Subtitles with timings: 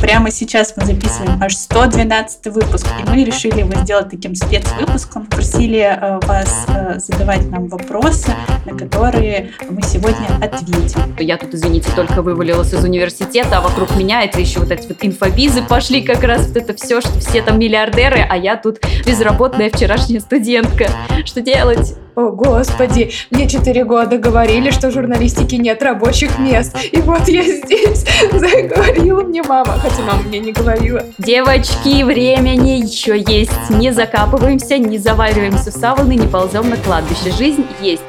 [0.00, 5.26] Прямо сейчас мы записываем аж 112 выпуск, и мы решили его сделать таким спецвыпуском.
[5.26, 8.32] Просили э, вас э, задавать нам вопросы,
[8.64, 11.14] на которые мы сегодня ответим.
[11.18, 14.98] Я тут, извините, только вывалилась из университета, а вокруг меня это еще вот эти вот
[15.02, 19.70] инфобизы пошли как раз вот это все, что все там миллиардеры, а я тут безработная
[19.70, 20.88] вчерашняя студентка.
[21.26, 21.94] Что делать?
[22.16, 26.76] О, господи, мне четыре года говорили, что в журналистике нет рабочих мест.
[26.92, 31.04] И вот я здесь, заговорила мне мама, хотя мама мне не говорила.
[31.18, 33.70] Девочки, времени еще есть.
[33.70, 37.30] Не закапываемся, не завариваемся в саваны, не ползем на кладбище.
[37.36, 38.02] Жизнь есть.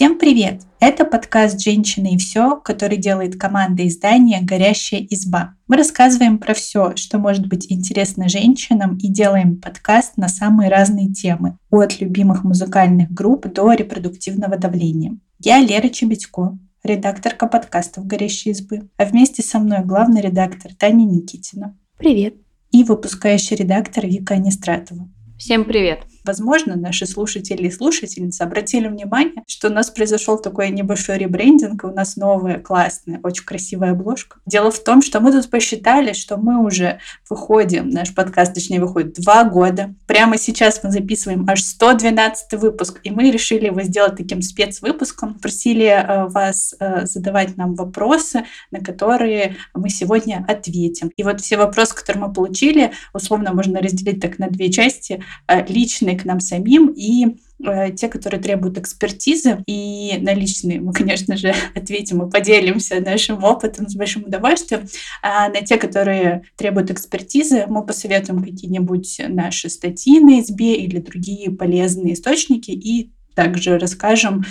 [0.00, 0.62] Всем привет!
[0.80, 5.56] Это подкаст «Женщины и все», который делает команда издания «Горящая изба».
[5.68, 11.12] Мы рассказываем про все, что может быть интересно женщинам и делаем подкаст на самые разные
[11.12, 15.18] темы, от любимых музыкальных групп до репродуктивного давления.
[15.38, 21.76] Я Лера Чебедько, редакторка подкастов «Горящей избы», а вместе со мной главный редактор Таня Никитина.
[21.98, 22.36] Привет.
[22.70, 25.10] И выпускающий редактор Вика Анистратова.
[25.36, 26.06] Всем привет.
[26.24, 31.86] Возможно, наши слушатели и слушательницы обратили внимание, что у нас произошел такой небольшой ребрендинг, и
[31.86, 34.38] у нас новая классная, очень красивая обложка.
[34.46, 36.98] Дело в том, что мы тут посчитали, что мы уже
[37.28, 39.94] выходим, наш подкаст, точнее, выходит два года.
[40.06, 45.34] Прямо сейчас мы записываем аж 112 выпуск, и мы решили его сделать таким спецвыпуском.
[45.38, 51.10] Просили э, вас э, задавать нам вопросы, на которые мы сегодня ответим.
[51.16, 55.24] И вот все вопросы, которые мы получили, условно можно разделить так на две части.
[55.48, 59.62] Э, личные личные к нам самим и э, те, которые требуют экспертизы.
[59.66, 64.82] И на личные мы, конечно же, ответим и поделимся нашим опытом с большим удовольствием.
[65.22, 71.50] А на те, которые требуют экспертизы, мы посоветуем какие-нибудь наши статьи на избе или другие
[71.50, 74.44] полезные источники и также расскажем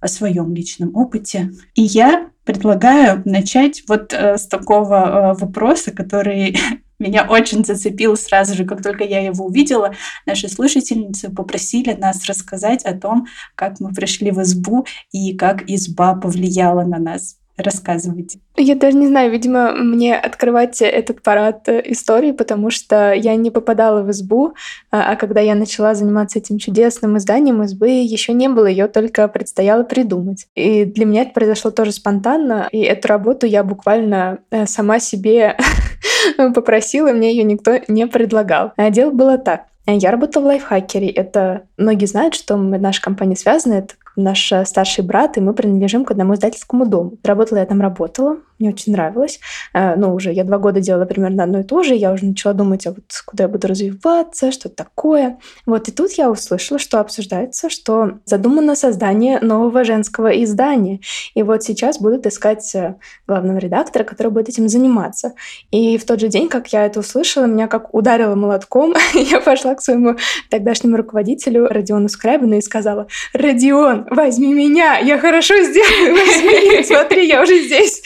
[0.00, 1.52] о своем личном опыте.
[1.74, 6.56] И я предлагаю начать вот э, с такого э, вопроса, который
[7.02, 9.94] меня очень зацепил сразу же, как только я его увидела.
[10.26, 16.14] Наши слушательницы попросили нас рассказать о том, как мы пришли в избу и как изба
[16.14, 17.41] повлияла на нас.
[17.56, 18.40] Рассказывайте.
[18.56, 23.50] Я даже не знаю, видимо, мне открывать этот парад э, истории, потому что я не
[23.50, 24.54] попадала в избу,
[24.90, 29.28] а, а когда я начала заниматься этим чудесным изданием избы, еще не было, ее только
[29.28, 30.46] предстояло придумать.
[30.54, 35.58] И для меня это произошло тоже спонтанно, и эту работу я буквально э, сама себе
[36.54, 38.72] попросила, мне ее никто не предлагал.
[38.76, 39.66] А дело было так.
[39.86, 41.08] Я работала в лайфхакере.
[41.08, 43.74] Это многие знают, что мы, наша компания связана.
[43.74, 47.18] Это наш э, старший брат, и мы принадлежим к одному издательскому дому.
[47.24, 49.40] Работала я там, работала, мне очень нравилось.
[49.74, 52.54] Э, ну, уже я два года делала примерно одно и то же, я уже начала
[52.54, 55.38] думать, а вот куда я буду развиваться, что такое.
[55.66, 61.00] Вот, и тут я услышала, что обсуждается, что задумано создание нового женского издания.
[61.34, 62.94] И вот сейчас будут искать э,
[63.26, 65.32] главного редактора, который будет этим заниматься.
[65.72, 68.94] И в тот же день, как я это услышала, меня как ударило молотком.
[69.14, 70.16] я пошла к своему
[70.50, 77.42] тогдашнему руководителю Родиону Скрябину и сказала, «Родион, возьми меня, я хорошо сделаю, возьми, смотри, я
[77.42, 78.02] уже здесь.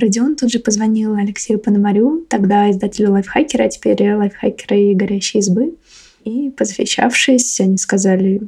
[0.00, 5.74] Родион тут же позвонил Алексею Пономарю, тогда издателю лайфхакера, а теперь лайфхакера и горящей избы.
[6.24, 8.42] И, посвящавшись, они сказали,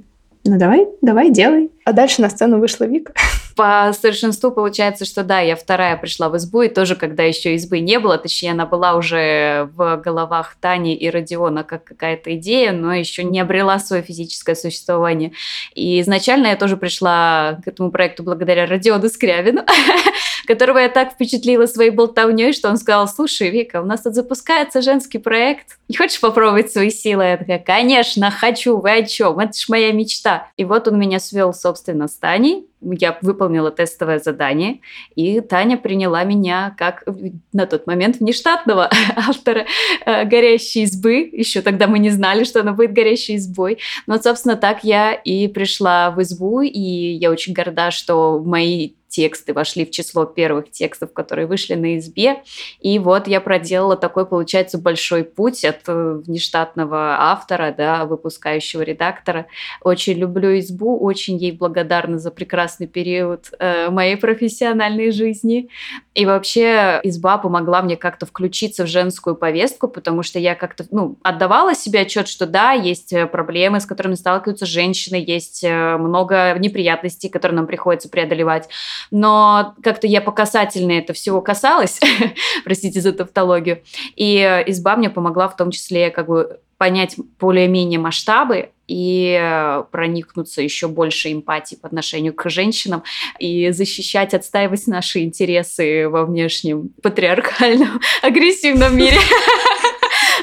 [0.45, 1.71] ну давай, давай, делай.
[1.84, 3.12] А дальше на сцену вышла Вика.
[3.56, 7.81] По совершенству получается, что да, я вторая пришла в избу, и тоже, когда еще избы
[7.81, 12.95] не было, точнее, она была уже в головах Тани и Родиона как какая-то идея, но
[12.95, 15.33] еще не обрела свое физическое существование.
[15.75, 19.62] И изначально я тоже пришла к этому проекту благодаря Родиону Скрябину,
[20.47, 24.83] которого я так впечатлила своей болтовней, что он сказал, слушай, Вика, у нас тут запускается
[24.83, 27.25] женский проект, не хочешь попробовать свои силы?
[27.25, 29.39] Я такая, конечно, хочу, вы о чем?
[29.39, 30.49] Это ж моя мечта.
[30.56, 34.81] И вот он меня свел, собственно, с Таней, я выполнила тестовое задание,
[35.15, 37.05] и Таня приняла меня как
[37.53, 39.67] на тот момент внештатного автора
[40.06, 41.29] э, «Горящей избы».
[41.33, 43.79] Еще тогда мы не знали, что она будет «Горящей избой».
[44.06, 49.53] Но, собственно, так я и пришла в избу, и я очень горда, что мои тексты
[49.53, 52.43] вошли в число первых текстов, которые вышли на избе.
[52.81, 59.46] И вот я проделала такой, получается, большой путь от э, внештатного автора, да, выпускающего редактора.
[59.82, 65.69] Очень люблю избу, очень ей благодарна за прекрасный период э, моей профессиональной жизни.
[66.14, 71.19] И вообще изба помогла мне как-то включиться в женскую повестку, потому что я как-то ну,
[71.23, 77.29] отдавала себе отчет, что да, есть э, проблемы, с которыми сталкиваются женщины, есть много неприятностей,
[77.29, 78.69] которые нам приходится преодолевать
[79.11, 82.00] но как-то я по касательной это всего касалась,
[82.64, 83.82] простите за тавтологию,
[84.17, 90.62] и изба мне помогла в том числе как бы понять более-менее масштабы и э, проникнуться
[90.62, 93.05] еще больше эмпатией по отношению к женщинам
[93.38, 99.19] и защищать, отстаивать наши интересы во внешнем патриархальном агрессивном мире.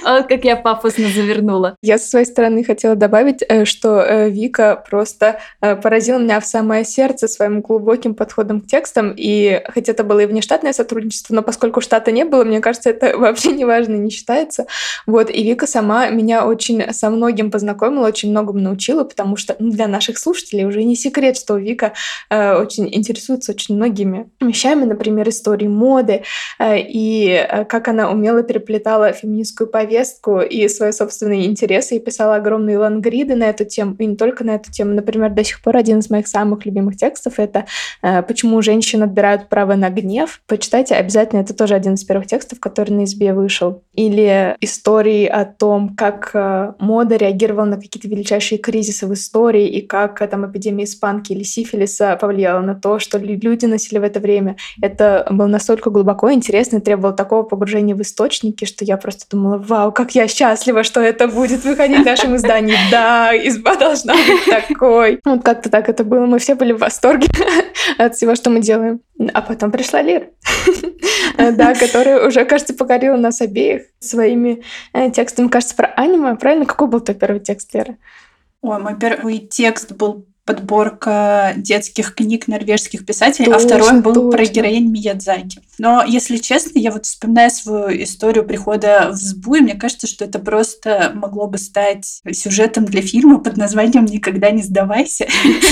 [0.04, 1.76] Вот как я пафосно завернула.
[1.82, 6.46] Я со своей стороны хотела добавить, э, что э, Вика просто э, поразила меня в
[6.46, 9.14] самое сердце своим глубоким подходом к текстам.
[9.16, 13.18] И хотя это было и внештатное сотрудничество, но поскольку штата не было, мне кажется, это
[13.18, 14.68] вообще не важно, не считается.
[15.06, 19.72] Вот, и Вика сама меня очень со многим познакомила, очень многому научила, потому что ну,
[19.72, 21.94] для наших слушателей уже не секрет, что Вика
[22.30, 26.24] э, очень интересуется очень многими вещами, например, историей моды,
[26.60, 32.00] э, и э, как она умело переплетала феминистскую повестку повестку и свои собственные интересы, и
[32.00, 34.94] писала огромные лангриды на эту тему, и не только на эту тему.
[34.94, 37.66] Например, до сих пор один из моих самых любимых текстов— это
[38.02, 40.42] э, «Почему женщины отбирают право на гнев».
[40.46, 43.84] Почитайте обязательно, это тоже один из первых текстов, который на избе вышел.
[43.94, 49.82] Или истории о том, как э, мода реагировала на какие-то величайшие кризисы в истории, и
[49.82, 54.20] как э, там эпидемия испанки или сифилиса повлияла на то, что люди носили в это
[54.20, 54.58] время.
[54.82, 59.77] Это было настолько глубоко интересно, требовало такого погружения в источники, что я просто думала, вау,
[59.78, 62.76] вау, как я счастлива, что это будет выходить в нашем издании.
[62.92, 65.20] Да, изба должна быть такой.
[65.24, 66.26] Вот как-то так это было.
[66.26, 67.28] Мы все были в восторге
[67.98, 69.02] от всего, что мы делаем.
[69.34, 70.28] А потом пришла Лера,
[71.38, 74.64] да, которая уже, кажется, покорила нас обеих своими
[74.94, 75.48] э, текстами.
[75.48, 76.36] Кажется, про аниме.
[76.36, 76.66] Правильно?
[76.66, 77.98] Какой был твой первый текст, Лера?
[78.62, 84.32] Ой, мой первый текст был подборка детских книг норвежских писателей, точно, а второй был точно.
[84.32, 85.60] про героинь Миядзаки.
[85.78, 90.26] Но, если честно, я вот вспоминаю свою историю прихода в СБУ, и мне кажется, что
[90.26, 95.28] это просто могло бы стать сюжетом для фильма под названием «Никогда не сдавайся».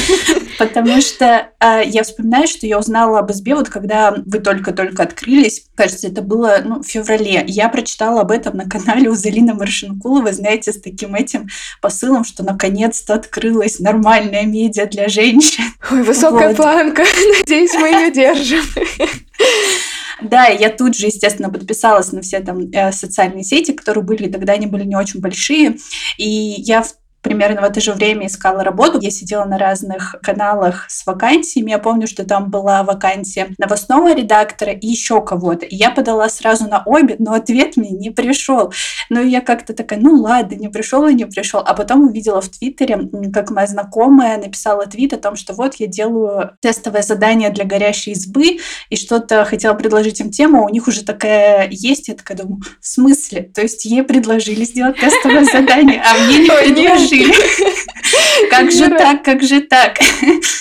[0.59, 5.65] Потому что а, я вспоминаю, что я узнала об СБ, вот когда вы только-только открылись,
[5.75, 7.43] кажется, это было ну, в феврале.
[7.47, 11.47] Я прочитала об этом на канале у Залины Маршинкуловой, знаете, с таким этим
[11.81, 15.65] посылом, что наконец-то открылась нормальная медиа для женщин.
[15.91, 16.57] Ой, высокая вот.
[16.57, 17.03] планка.
[17.39, 18.63] Надеюсь, мы ее держим.
[20.21, 24.53] Да, я тут же, естественно, подписалась на все там э, социальные сети, которые были, тогда
[24.53, 25.77] они были не очень большие.
[26.17, 26.27] И
[26.57, 26.93] я в
[27.25, 28.99] примерно в это же время искала работу.
[29.01, 31.71] Я сидела на разных каналах с вакансиями.
[31.71, 35.65] Я помню, что там была вакансия новостного редактора и еще кого-то.
[35.65, 38.71] И я подала сразу на обе, но ответ мне не пришел.
[39.09, 41.63] Ну, я как-то такая, ну ладно, не пришел и не пришел.
[41.65, 45.87] А потом увидела в Твиттере, как моя знакомая написала твит о том, что вот я
[45.87, 48.59] делаю тестовое задание для горящей избы
[48.91, 52.07] и что-то хотела предложить им тему, а у них уже такая есть.
[52.07, 53.49] Я такая думаю, в смысле?
[53.55, 57.94] То есть ей предложили сделать тестовое задание, а мне не предложили решили.
[58.49, 59.97] Как же так, как же так?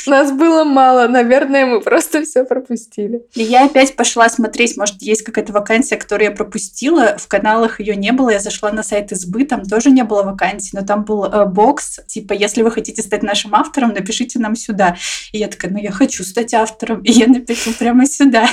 [0.06, 3.22] Нас было мало, наверное, мы просто все пропустили.
[3.34, 7.16] И я опять пошла смотреть, может, есть какая-то вакансия, которую я пропустила.
[7.18, 8.30] В каналах ее не было.
[8.30, 12.00] Я зашла на сайт избы, там тоже не было вакансий, но там был э, бокс,
[12.06, 14.96] типа, если вы хотите стать нашим автором, напишите нам сюда.
[15.32, 18.48] И я такая, ну я хочу стать автором, и я напишу прямо сюда.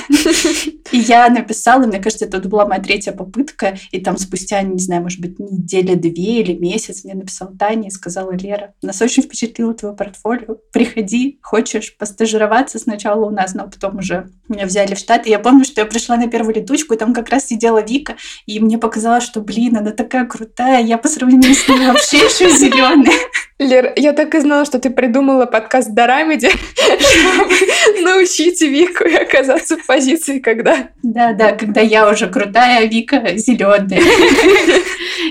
[0.90, 5.02] И я написала, мне кажется, это была моя третья попытка, и там спустя, не знаю,
[5.02, 9.96] может быть, неделя, две или месяц мне написал Таня сказала Лера, нас очень впечатлило твое
[9.96, 10.56] портфолио.
[10.70, 15.26] Приходи, хочешь постажироваться сначала у нас, но потом уже меня взяли в штат.
[15.26, 18.16] И я помню, что я пришла на первую летучку, и там как раз сидела Вика,
[18.46, 22.50] и мне показалось, что, блин, она такая крутая, я по сравнению с ней вообще еще
[22.50, 23.18] зеленая.
[23.58, 29.76] Лер, я так и знала, что ты придумала подкаст Дарамиди, чтобы научить Вику и оказаться
[29.76, 30.88] в позиции, когда...
[31.02, 34.00] Да-да, когда я уже крутая, а Вика зеленая.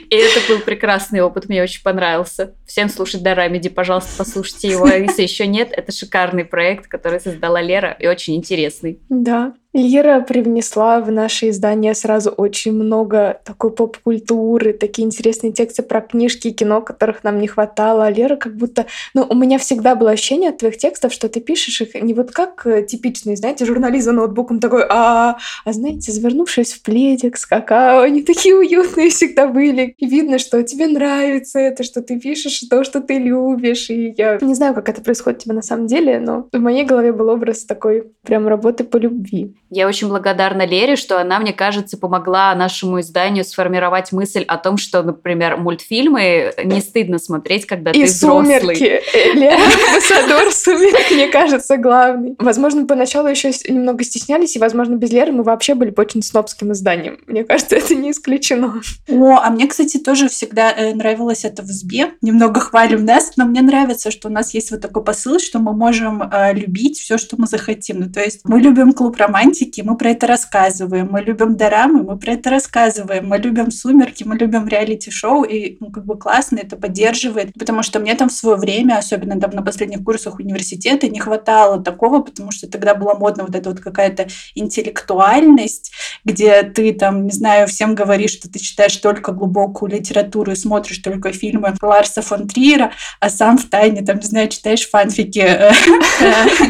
[0.09, 2.53] И это был прекрасный опыт, мне очень понравился.
[2.65, 4.86] Всем слушать Дарамиди, пожалуйста, послушайте его.
[4.86, 9.00] А если еще нет, это шикарный проект, который создала Лера и очень интересный.
[9.10, 16.01] Да, Лира привнесла в наше издание сразу очень много такой поп-культуры, такие интересные тексты про
[16.01, 18.05] книжки и кино, которых нам не хватало.
[18.05, 18.85] А Лера как будто...
[19.13, 22.31] Ну, у меня всегда было ощущение от твоих текстов, что ты пишешь их не вот
[22.31, 27.45] как э, типичный, знаете, журналист за ноутбуком такой, а, а знаете, завернувшись в пледик с
[27.45, 29.95] какао, они такие уютные всегда были.
[29.97, 33.89] И видно, что тебе нравится это, что ты пишешь то, что ты любишь.
[33.89, 36.83] И я не знаю, как это происходит у тебя на самом деле, но в моей
[36.83, 39.55] голове был образ такой прям работы по любви.
[39.71, 44.75] Я очень благодарна Лере, что она, мне кажется, помогла нашему изданию сформировать мысль о том,
[44.75, 48.59] что, например, мультфильмы не стыдно смотреть, когда и ты взрослый.
[48.59, 49.01] сумерки.
[49.33, 52.35] Лера амбассадор сумерек, мне кажется, главный.
[52.37, 56.73] Возможно, поначалу еще немного стеснялись, и, возможно, без Леры мы вообще были бы очень снобским
[56.73, 57.19] изданием.
[57.25, 58.81] Мне кажется, это не исключено.
[59.07, 62.11] О, а мне, кстати, тоже всегда э, нравилось это в СБе.
[62.21, 65.71] Немного хвалим нас, но мне нравится, что у нас есть вот такой посыл, что мы
[65.71, 68.01] можем э, любить все, что мы захотим.
[68.01, 71.10] Ну, то есть мы любим клуб романтики, мультики, мы про это рассказываем.
[71.12, 73.27] Мы любим дорамы, мы про это рассказываем.
[73.27, 77.53] Мы любим сумерки, мы любим реалити-шоу, и ну, как бы классно это поддерживает.
[77.53, 81.82] Потому что мне там в свое время, особенно там на последних курсах университета, не хватало
[81.82, 85.91] такого, потому что тогда была модна вот эта вот какая-то интеллектуальность,
[86.25, 91.00] где ты там, не знаю, всем говоришь, что ты читаешь только глубокую литературу и смотришь
[91.00, 95.72] только фильмы Ларса фон Триера, а сам в тайне, там, не знаю, читаешь фанфики э,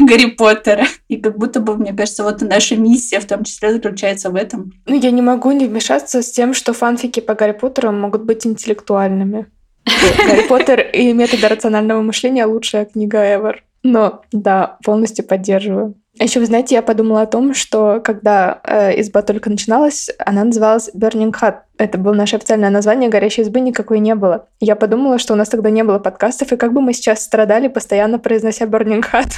[0.00, 0.86] Гарри Поттера.
[1.08, 4.72] И как будто бы, мне кажется, вот наша миссия в том числе заключается в этом.
[4.86, 8.46] Ну, я не могу не вмешаться с тем, что фанфики по Гарри Поттеру могут быть
[8.46, 9.46] интеллектуальными.
[10.26, 13.56] Гарри Поттер и методы рационального мышления лучшая книга ever.
[13.82, 15.94] Но да, полностью поддерживаю.
[16.22, 20.44] А еще, вы знаете, я подумала о том, что когда э, изба только начиналась, она
[20.44, 21.56] называлась Burning Hut.
[21.78, 24.46] Это было наше официальное название, горящей избы никакой не было.
[24.60, 27.66] Я подумала, что у нас тогда не было подкастов, и как бы мы сейчас страдали,
[27.66, 29.32] постоянно произнося Burning Hut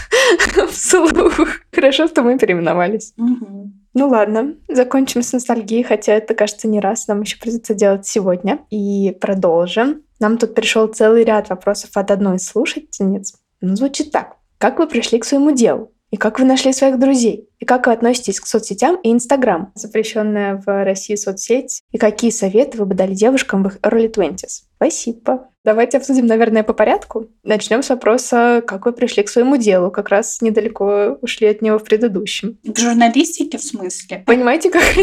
[0.70, 1.48] вслух.
[1.72, 3.14] Хорошо, что мы переименовались.
[3.16, 7.08] Ну ладно, закончим с ностальгией, хотя это, кажется, не раз.
[7.08, 8.58] Нам еще придется делать сегодня.
[8.68, 10.02] И продолжим.
[10.20, 13.36] Нам тут пришел целый ряд вопросов от одной из слушательниц.
[13.62, 14.36] Ну, звучит так.
[14.58, 15.93] Как вы пришли к своему делу?
[16.14, 17.48] И как вы нашли своих друзей?
[17.58, 21.82] И как вы относитесь к соцсетям и Инстаграм, запрещенная в России соцсеть?
[21.90, 24.62] И какие советы вы бы дали девушкам в их early 20s?
[24.76, 25.48] Спасибо.
[25.64, 27.26] Давайте обсудим, наверное, по порядку.
[27.42, 29.90] Начнем с вопроса, как вы пришли к своему делу.
[29.90, 32.58] Как раз недалеко ушли от него в предыдущем.
[32.64, 34.22] К журналистике в смысле?
[34.24, 34.84] Понимаете, как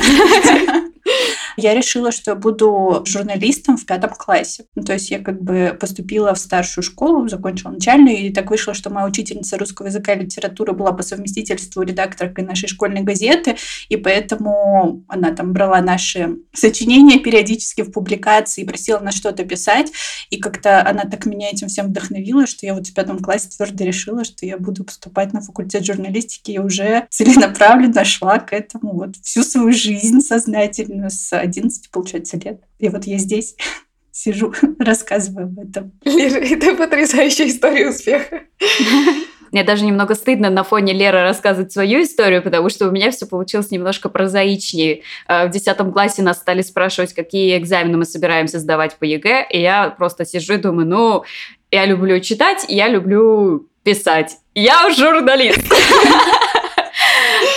[1.58, 4.65] Я решила, что буду журналистом в пятом классе.
[4.75, 8.74] Ну, то есть я как бы поступила в старшую школу, закончила начальную, и так вышло,
[8.74, 13.58] что моя учительница русского языка и литературы была по совместительству редакторкой нашей школьной газеты,
[13.89, 19.91] и поэтому она там брала наши сочинения периодически в публикации, просила нас что-то писать,
[20.29, 23.84] и как-то она так меня этим всем вдохновила, что я вот в пятом классе твердо
[23.84, 29.15] решила, что я буду поступать на факультет журналистики и уже целенаправленно шла к этому вот
[29.17, 32.62] всю свою жизнь сознательную с 11, получается, лет.
[32.79, 33.55] И вот я здесь
[34.12, 35.91] сижу, рассказываю об этом.
[36.03, 38.41] Это потрясающая история успеха.
[39.51, 43.25] Мне даже немного стыдно на фоне Леры рассказывать свою историю, потому что у меня все
[43.25, 45.01] получилось немножко прозаичнее.
[45.27, 49.60] Э, в десятом классе нас стали спрашивать, какие экзамены мы собираемся сдавать по ЕГЭ, и
[49.60, 51.24] я просто сижу и думаю, ну,
[51.69, 54.38] я люблю читать, я люблю писать.
[54.53, 55.62] Я журналист.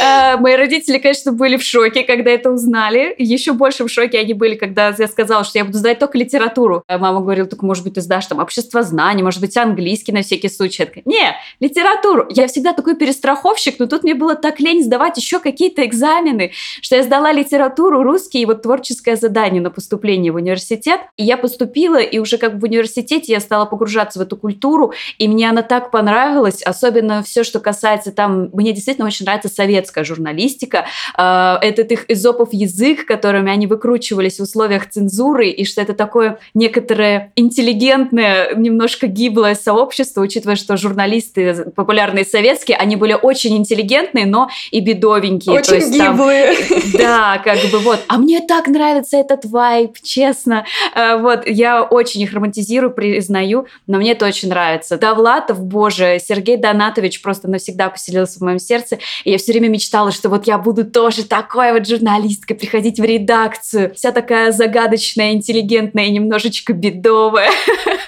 [0.04, 3.14] Э, мои родители, конечно, были в шоке, когда это узнали.
[3.18, 6.82] Еще больше в шоке они были, когда я сказала, что я буду сдать только литературу.
[6.86, 10.48] А мама говорила, только, может быть, ты сдашь там обществознание, может быть, английский на всякий
[10.48, 10.74] случай.
[10.74, 12.26] Я не, литературу.
[12.30, 16.96] Я всегда такой перестраховщик, но тут мне было так лень сдавать еще какие-то экзамены, что
[16.96, 21.00] я сдала литературу, русский и вот творческое задание на поступление в университет.
[21.16, 25.28] И я поступила, и уже как в университете я стала погружаться в эту культуру, и
[25.28, 30.86] мне она так понравилась, особенно все, что касается там, мне действительно очень нравится советская журналистика,
[31.16, 36.38] э, этот их изопов язык, которыми они выкручивались в условиях цензуры, и что это такое
[36.54, 44.48] некоторое интеллигентное, немножко гиблое сообщество, учитывая, что журналисты популярные советские, они были очень интеллигентные, но
[44.70, 45.54] и бедовенькие.
[45.54, 46.56] Очень есть, гиблые.
[46.56, 48.00] Там, да, как бы вот.
[48.08, 50.64] А мне так нравится этот вайб, честно.
[50.94, 54.96] Э, вот, я очень их романтизирую, признаю, но мне это очень нравится.
[54.96, 60.12] Довлатов, боже, Сергей Донатович просто навсегда поселился в моем сердце, и я все время мечтала,
[60.12, 66.06] что вот я буду тоже такой вот журналисткой, приходить в редакцию, вся такая загадочная, интеллигентная
[66.06, 67.50] и немножечко бедовая.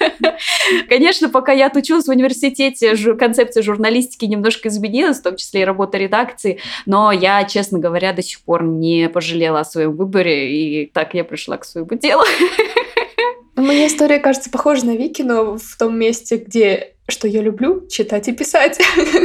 [0.88, 5.99] Конечно, пока я отучилась в университете, концепция журналистики немножко изменилась, в том числе и работа
[5.99, 11.14] редакции, но я, честно говоря, до сих пор не пожалела о своем выборе, и так
[11.14, 12.25] я пришла к своему делу.
[13.56, 18.28] Мне история кажется похожа на Вики, но в том месте, где что я люблю читать
[18.28, 18.78] и писать.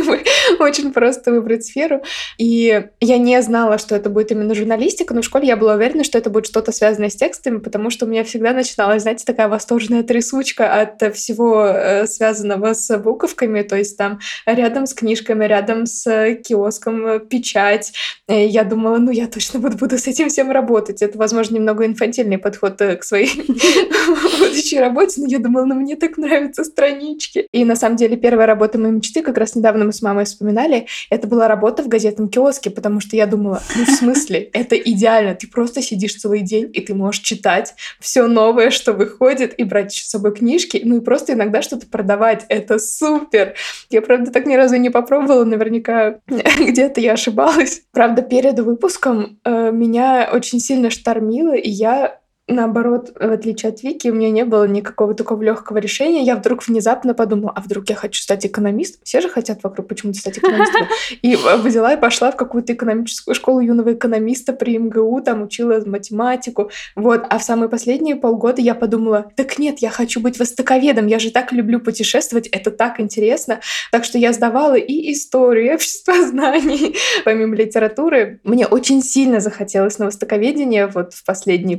[0.59, 2.01] Очень просто выбрать сферу.
[2.37, 6.03] И я не знала, что это будет именно журналистика, но в школе я была уверена,
[6.03, 9.47] что это будет что-то связанное с текстами, потому что у меня всегда начиналась, знаете, такая
[9.47, 15.85] восторженная трясучка от всего э, связанного с буковками, то есть там рядом с книжками, рядом
[15.85, 17.93] с киоском э, печать.
[18.27, 21.01] И я думала, ну я точно буду, буду с этим всем работать.
[21.01, 23.31] Это, возможно, немного инфантильный подход э, к своей
[24.39, 27.47] будущей работе, но я думала, ну мне так нравятся странички.
[27.51, 30.87] И на самом деле первая работа моей мечты, как раз недавно мы с мамой вспоминали,
[31.09, 35.35] это была работа в газетном киоске, потому что я думала, ну в смысле, это идеально,
[35.35, 39.93] ты просто сидишь целый день, и ты можешь читать все новое, что выходит, и брать
[39.93, 43.55] с собой книжки, ну и просто иногда что-то продавать, это супер.
[43.89, 47.83] Я, правда, так ни разу не попробовала, наверняка где-то я ошибалась.
[47.93, 52.20] Правда, перед выпуском э, меня очень сильно штормило, и я
[52.51, 56.23] наоборот, в отличие от Вики, у меня не было никакого такого легкого решения.
[56.23, 59.01] Я вдруг внезапно подумала, а вдруг я хочу стать экономистом?
[59.03, 60.87] Все же хотят вокруг почему-то стать экономистом.
[61.21, 66.71] И взяла и пошла в какую-то экономическую школу юного экономиста при МГУ, там учила математику.
[66.95, 67.23] Вот.
[67.29, 71.31] А в самые последние полгода я подумала, так нет, я хочу быть востоковедом, я же
[71.31, 73.59] так люблю путешествовать, это так интересно.
[73.91, 78.39] Так что я сдавала и историю, и общество знаний, помимо литературы.
[78.43, 81.77] Мне очень сильно захотелось на востоковедение вот в последние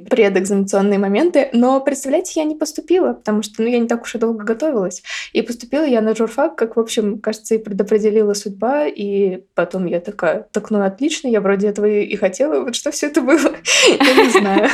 [0.62, 4.19] предэкзаменационные моменты, но, представляете, я не поступила, потому что ну, я не так уж и
[4.19, 5.02] долго готовилась.
[5.33, 10.00] И поступила я на журфак, как, в общем, кажется, и предопределила судьба, и потом я
[10.00, 13.38] такая, так ну отлично, я вроде этого и хотела, вот что все это было,
[13.88, 14.71] я не знаю.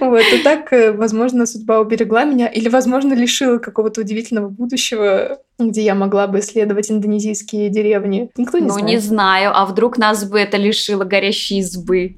[0.00, 5.82] Вот, и так, э, возможно, судьба уберегла меня, или, возможно, лишила какого-то удивительного будущего, где
[5.82, 8.30] я могла бы исследовать индонезийские деревни.
[8.36, 8.88] Никто не ну, знает.
[8.88, 12.16] не знаю, а вдруг нас бы это лишило горящей избы?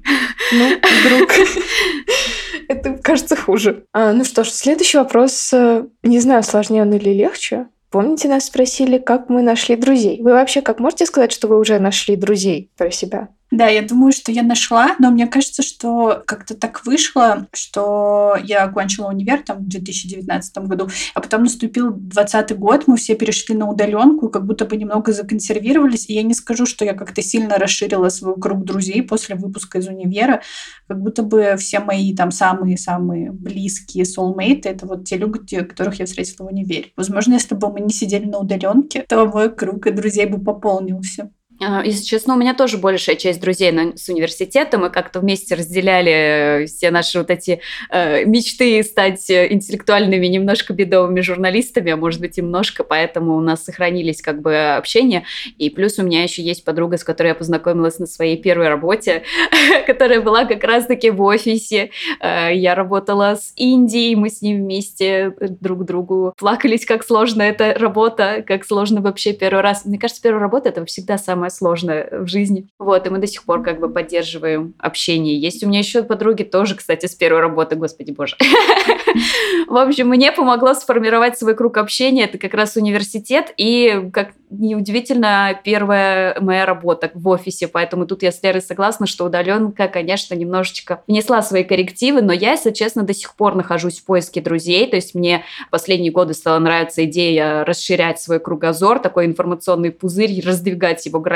[0.51, 0.69] Ну,
[1.03, 1.31] вдруг.
[2.69, 3.85] Это кажется хуже.
[3.93, 5.51] А, ну что ж, следующий вопрос.
[5.53, 7.67] э, Не знаю, сложнее он или легче.
[7.89, 10.21] Помните, нас спросили, как мы нашли друзей?
[10.21, 13.29] Вы вообще как можете сказать, что вы уже нашли друзей про себя?
[13.55, 18.65] Да, я думаю, что я нашла, но мне кажется, что как-то так вышло, что я
[18.65, 23.69] окончила универ там в 2019 году, а потом наступил 2020 год, мы все перешли на
[23.69, 28.09] удаленку, как будто бы немного законсервировались, и я не скажу, что я как-то сильно расширила
[28.09, 30.41] свой круг друзей после выпуска из универа,
[30.89, 36.07] как будто бы все мои там самые-самые близкие soulmate это вот те люди, которых я
[36.07, 36.87] встретила в универе.
[36.97, 41.31] Возможно, если бы мы не сидели на удаленке, то мой круг и друзей бы пополнился.
[41.61, 44.77] А, Если честно, у меня тоже большая часть друзей с университета.
[44.77, 50.73] Мы как-то вместе разделяли э, все наши вот эти э, мечты стать э, интеллектуальными, немножко
[50.73, 55.23] бедовыми журналистами, а может быть, немножко, поэтому у нас сохранились как бы общение.
[55.57, 59.23] И плюс у меня еще есть подруга, с которой я познакомилась на своей первой работе,
[59.87, 61.91] которая была как раз-таки в офисе.
[62.21, 68.43] Я работала с Индией, мы с ним вместе друг другу плакались, как сложно эта работа,
[68.45, 69.85] как сложно вообще первый раз.
[69.85, 72.67] Мне кажется, первая работа— это всегда самое сложное в жизни.
[72.79, 75.39] Вот, и мы до сих пор как бы поддерживаем общение.
[75.39, 78.35] Есть у меня еще подруги тоже, кстати, с первой работы, господи боже.
[79.67, 82.25] В общем, мне помогло сформировать свой круг общения.
[82.25, 87.67] Это как раз университет и, как неудивительно, первая моя работа в офисе.
[87.67, 92.51] Поэтому тут я с Лерой согласна, что удаленка, конечно, немножечко внесла свои коррективы, но я,
[92.51, 94.87] если честно, до сих пор нахожусь в поиске друзей.
[94.89, 101.05] То есть мне последние годы стала нравиться идея расширять свой кругозор, такой информационный пузырь, раздвигать
[101.05, 101.34] его границы.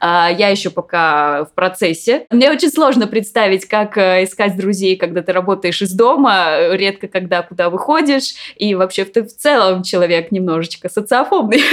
[0.00, 2.26] А, Я еще пока в процессе.
[2.30, 7.42] Мне очень сложно представить, как э, искать друзей, когда ты работаешь из дома, редко когда
[7.42, 11.62] куда выходишь, и вообще ты в целом человек немножечко социофобный.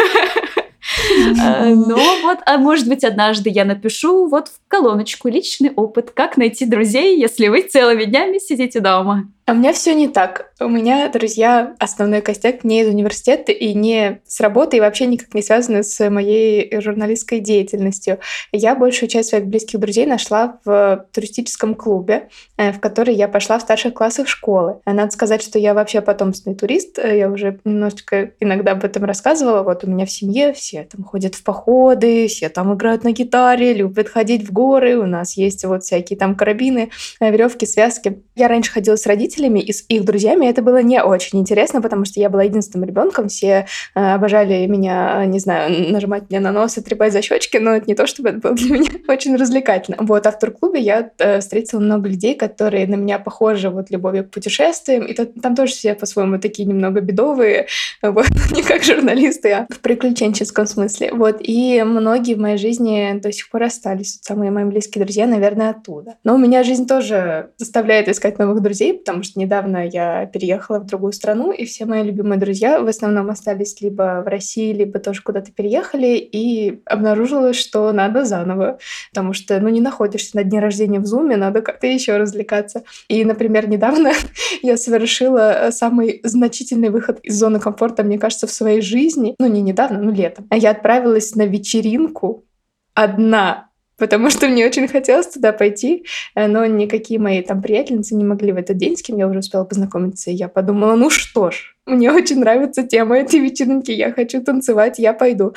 [1.41, 6.37] А, Но вот, а может быть, однажды я напишу вот в колоночку личный опыт, как
[6.37, 9.27] найти друзей, если вы целыми днями сидите дома.
[9.51, 10.53] А у меня все не так.
[10.61, 15.33] У меня друзья, основной костяк не из университета и не с работы, и вообще никак
[15.33, 18.19] не связаны с моей журналистской деятельностью.
[18.53, 23.57] Я большую часть своих близких друзей нашла в туристическом клубе, э, в который я пошла
[23.59, 24.77] в старших классах школы.
[24.85, 26.97] А Надо сказать, что я вообще потомственный турист.
[26.97, 29.63] Э, Я уже немножечко иногда об этом рассказывала.
[29.63, 33.73] Вот у меня в семье все там ходят в походы, все там играют на гитаре,
[33.73, 34.97] любят ходить в горы.
[34.97, 38.21] У нас есть вот всякие там карабины, э, веревки, связки.
[38.35, 40.47] Я раньше ходила с родителями и с их друзьями.
[40.47, 43.27] Это было не очень интересно, потому что я была единственным ребенком.
[43.27, 47.57] Все э, обожали меня, э, не знаю, нажимать мне на нос и трепать за щечки,
[47.57, 49.97] но это не то, чтобы это было для меня очень развлекательно.
[49.99, 54.25] Вот, а в турклубе я э, встретила много людей, которые на меня похожи вот любовью
[54.25, 55.05] к путешествиям.
[55.05, 57.67] И там тоже все по-своему такие немного бедовые,
[58.01, 61.11] вот, не как журналисты, а в приключенческом смысле.
[61.13, 64.19] Вот, и многие в моей жизни до сих пор остались.
[64.21, 66.15] Самые мои близкие друзья, наверное, оттуда.
[66.23, 70.85] Но у меня жизнь тоже заставляет искать новых друзей, потому что недавно я переехала в
[70.85, 75.21] другую страну, и все мои любимые друзья в основном остались либо в России, либо тоже
[75.21, 78.79] куда-то переехали, и обнаружилось, что надо заново,
[79.11, 82.83] потому что, ну, не находишься на дне рождения в Зуме, надо как-то еще развлекаться.
[83.07, 84.11] И, например, недавно
[84.61, 89.35] я совершила самый значительный выход из зоны комфорта, мне кажется, в своей жизни.
[89.39, 90.47] Ну, не недавно, ну, летом.
[90.51, 92.45] Я отправилась на вечеринку
[92.93, 93.69] одна,
[94.01, 98.51] потому что мне очень хотелось туда пойти, э, но никакие мои там приятельницы не могли
[98.51, 100.31] в этот день, с кем я уже успела познакомиться.
[100.31, 104.99] И я подумала, ну что ж, мне очень нравится тема этой вечеринки, я хочу танцевать,
[104.99, 105.53] я пойду.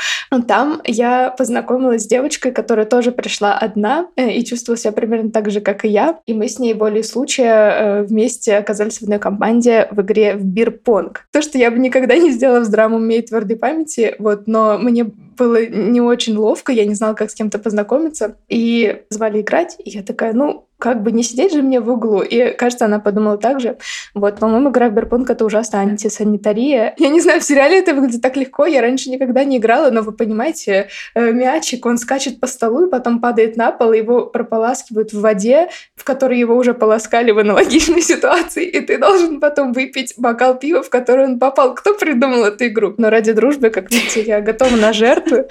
[0.48, 5.50] Там я познакомилась с девочкой, которая тоже пришла одна э, и чувствовала себя примерно так
[5.50, 6.18] же, как и я.
[6.26, 10.44] И мы с ней более случая э, вместе оказались в одной команде в игре в
[10.44, 11.26] бирпонг.
[11.30, 14.78] То, что я бы никогда не сделала в здравом уме и твердой памяти, вот, но
[14.78, 18.36] мне было не очень ловко, я не знала, как с кем-то познакомиться.
[18.48, 22.22] И звали играть, и я такая, ну, как бы не сидеть же мне в углу.
[22.22, 23.78] И, кажется, она подумала так же.
[24.14, 26.94] Вот, по-моему, игра в Берпонг— это ужасно антисанитария.
[26.98, 28.66] Я не знаю, в сериале это выглядит так легко.
[28.66, 32.90] Я раньше никогда не играла, но вы понимаете, э, мячик, он скачет по столу и
[32.90, 37.38] потом падает на пол, и его прополаскивают в воде, в которой его уже полоскали в
[37.38, 41.74] аналогичной ситуации, и ты должен потом выпить бокал пива, в который он попал.
[41.74, 42.94] Кто придумал эту игру?
[42.98, 45.44] Но ради дружбы, как видите, я готова на жертву.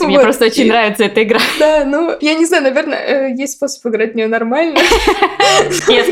[0.00, 1.40] Мне просто очень нравится эта игра.
[1.58, 4.78] Да, ну, я не знаю, наверное, э, есть способ играть в нее нормально.
[5.88, 6.06] Нет.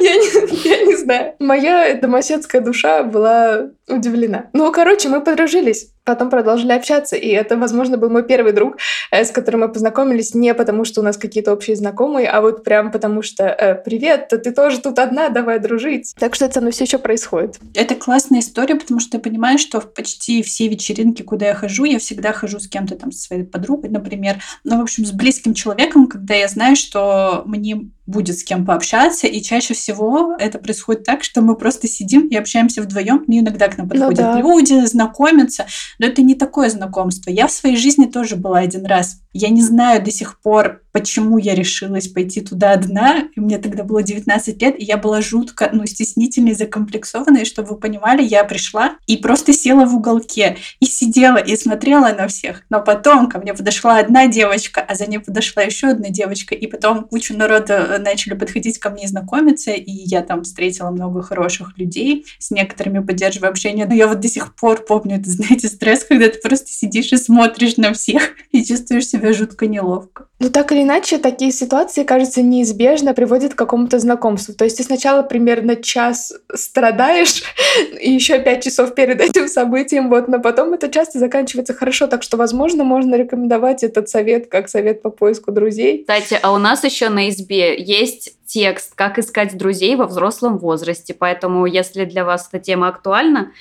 [0.00, 1.34] Я не, я не знаю.
[1.38, 4.50] Моя домоседская душа была удивлена.
[4.52, 7.16] Ну, короче, мы подружились потом продолжили общаться.
[7.16, 8.76] И это, возможно, был мой первый друг,
[9.10, 12.62] э, с которым мы познакомились не потому, что у нас какие-то общие знакомые, а вот
[12.62, 16.14] прям потому что э, «Привет, ты тоже тут одна, давай дружить».
[16.18, 17.58] Так что это со все еще происходит.
[17.74, 21.84] Это классная история, потому что я понимаю, что в почти все вечеринки, куда я хожу,
[21.84, 24.42] я всегда хожу с кем-то там, со своей подругой, например.
[24.62, 29.26] Ну, в общем, с близким человеком, когда я знаю, что мне будет с кем пообщаться,
[29.26, 33.68] и чаще всего это происходит так, что мы просто сидим и общаемся вдвоем, ну, иногда
[33.68, 34.40] к нам ну подходят ну, да.
[34.40, 35.66] люди, знакомятся,
[35.98, 37.30] но это не такое знакомство.
[37.30, 39.20] Я в своей жизни тоже была один раз.
[39.34, 43.24] Я не знаю до сих пор, почему я решилась пойти туда одна.
[43.34, 47.76] И мне тогда было 19 лет, и я была жутко, ну, стеснительной, закомплексованной, чтобы вы
[47.78, 52.62] понимали, я пришла и просто села в уголке и сидела и смотрела на всех.
[52.70, 56.68] Но потом ко мне подошла одна девочка, а за ней подошла еще одна девочка, и
[56.68, 61.22] потом куча народа э, начали подходить ко мне и знакомиться, и я там встретила много
[61.22, 63.86] хороших людей, с некоторыми поддерживаю общение.
[63.86, 67.16] Но я вот до сих пор помню, это, знаете, стресс, когда ты просто сидишь и
[67.16, 70.26] смотришь на всех и чувствуешь себя жутко неловко.
[70.40, 74.52] Ну, так или иначе, такие ситуации, кажется, неизбежно приводят к какому-то знакомству.
[74.52, 77.42] То есть ты сначала примерно час страдаешь,
[78.00, 82.22] и еще пять часов перед этим событием, вот, но потом это часто заканчивается хорошо, так
[82.22, 86.00] что, возможно, можно рекомендовать этот совет как совет по поиску друзей.
[86.00, 91.14] Кстати, а у нас еще на избе есть текст «Как искать друзей во взрослом возрасте»,
[91.14, 93.52] поэтому, если для вас эта тема актуальна,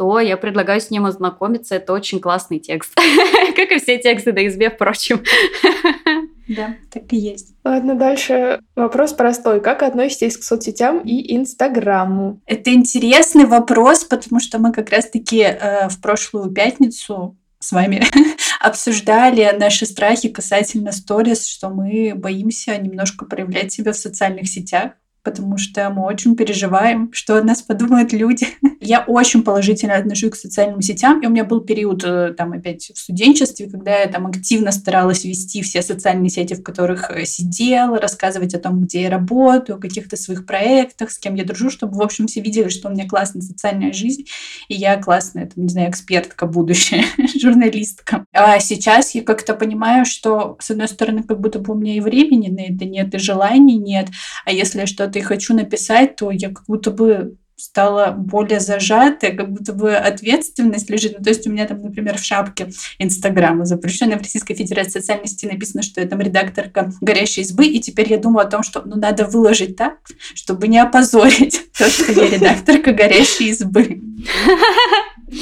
[0.00, 1.74] то я предлагаю с ним ознакомиться.
[1.74, 2.94] Это очень классный текст.
[3.54, 5.22] Как и все тексты до избе, впрочем.
[6.48, 7.54] Да, так и есть.
[7.62, 9.60] Ладно, дальше вопрос простой.
[9.60, 12.40] Как относитесь к соцсетям и Инстаграму?
[12.44, 18.02] Это интересный вопрос, потому что мы как раз-таки э, в прошлую пятницу с вами
[18.60, 25.58] обсуждали наши страхи касательно сторис, что мы боимся немножко проявлять себя в социальных сетях потому
[25.58, 28.46] что мы очень переживаем, что о нас подумают люди.
[28.80, 32.90] Я очень положительно отношусь к социальным сетям, и у меня был период, э, там, опять
[32.94, 37.98] в студенчестве, когда я там активно старалась вести все социальные сети, в которых э, сидела,
[37.98, 41.98] рассказывать о том, где я работаю, о каких-то своих проектах, с кем я дружу, чтобы,
[41.98, 44.24] в общем, все видели, что у меня классная социальная жизнь,
[44.68, 47.04] и я классная, там, не знаю, экспертка будущая,
[47.38, 48.24] журналистка.
[48.32, 52.00] А сейчас я как-то понимаю, что, с одной стороны, как будто бы у меня и
[52.00, 54.08] времени на это нет, и желаний нет,
[54.46, 59.32] а если я что и хочу написать, то я как будто бы стала более зажатой,
[59.32, 61.18] как будто бы ответственность лежит.
[61.18, 65.26] Ну, то есть у меня там, например, в шапке Инстаграма, запрещенной в Российской Федерации социальной
[65.26, 68.82] сети, написано, что я там редакторка «Горящей избы», и теперь я думаю о том, что
[68.84, 69.98] ну, надо выложить так,
[70.34, 74.00] чтобы не опозорить то, что я редакторка «Горящей избы».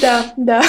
[0.01, 0.61] Да, да,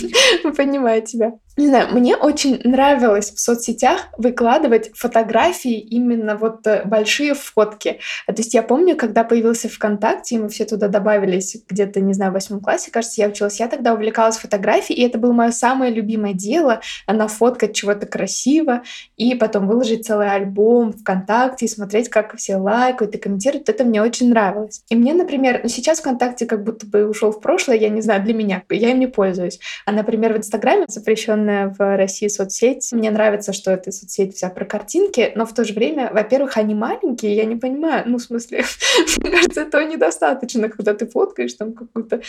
[0.56, 1.32] понимаю тебя.
[1.58, 7.98] Не знаю, мне очень нравилось в соцсетях выкладывать фотографии, именно вот э, большие фотки.
[8.28, 12.30] То есть я помню, когда появился ВКонтакте, и мы все туда добавились где-то, не знаю,
[12.30, 15.92] в восьмом классе, кажется, я училась, я тогда увлекалась фотографией, и это было мое самое
[15.92, 18.84] любимое дело, нафоткать чего-то красиво,
[19.16, 23.68] и потом выложить целый альбом ВКонтакте, и смотреть, как все лайкают и комментируют.
[23.68, 24.84] Это мне очень нравилось.
[24.90, 28.22] И мне, например, ну сейчас ВКонтакте как будто бы ушел в прошлое, я не знаю,
[28.22, 29.58] для меня, я им не пользуюсь.
[29.86, 32.92] А, например, в Инстаграме запрещенный популярная в России соцсеть.
[32.92, 36.74] Мне нравится, что эта соцсеть вся про картинки, но в то же время, во-первых, они
[36.74, 38.64] маленькие, я не понимаю, ну, в смысле,
[39.22, 42.20] мне кажется, этого недостаточно, когда ты фоткаешь там какую-то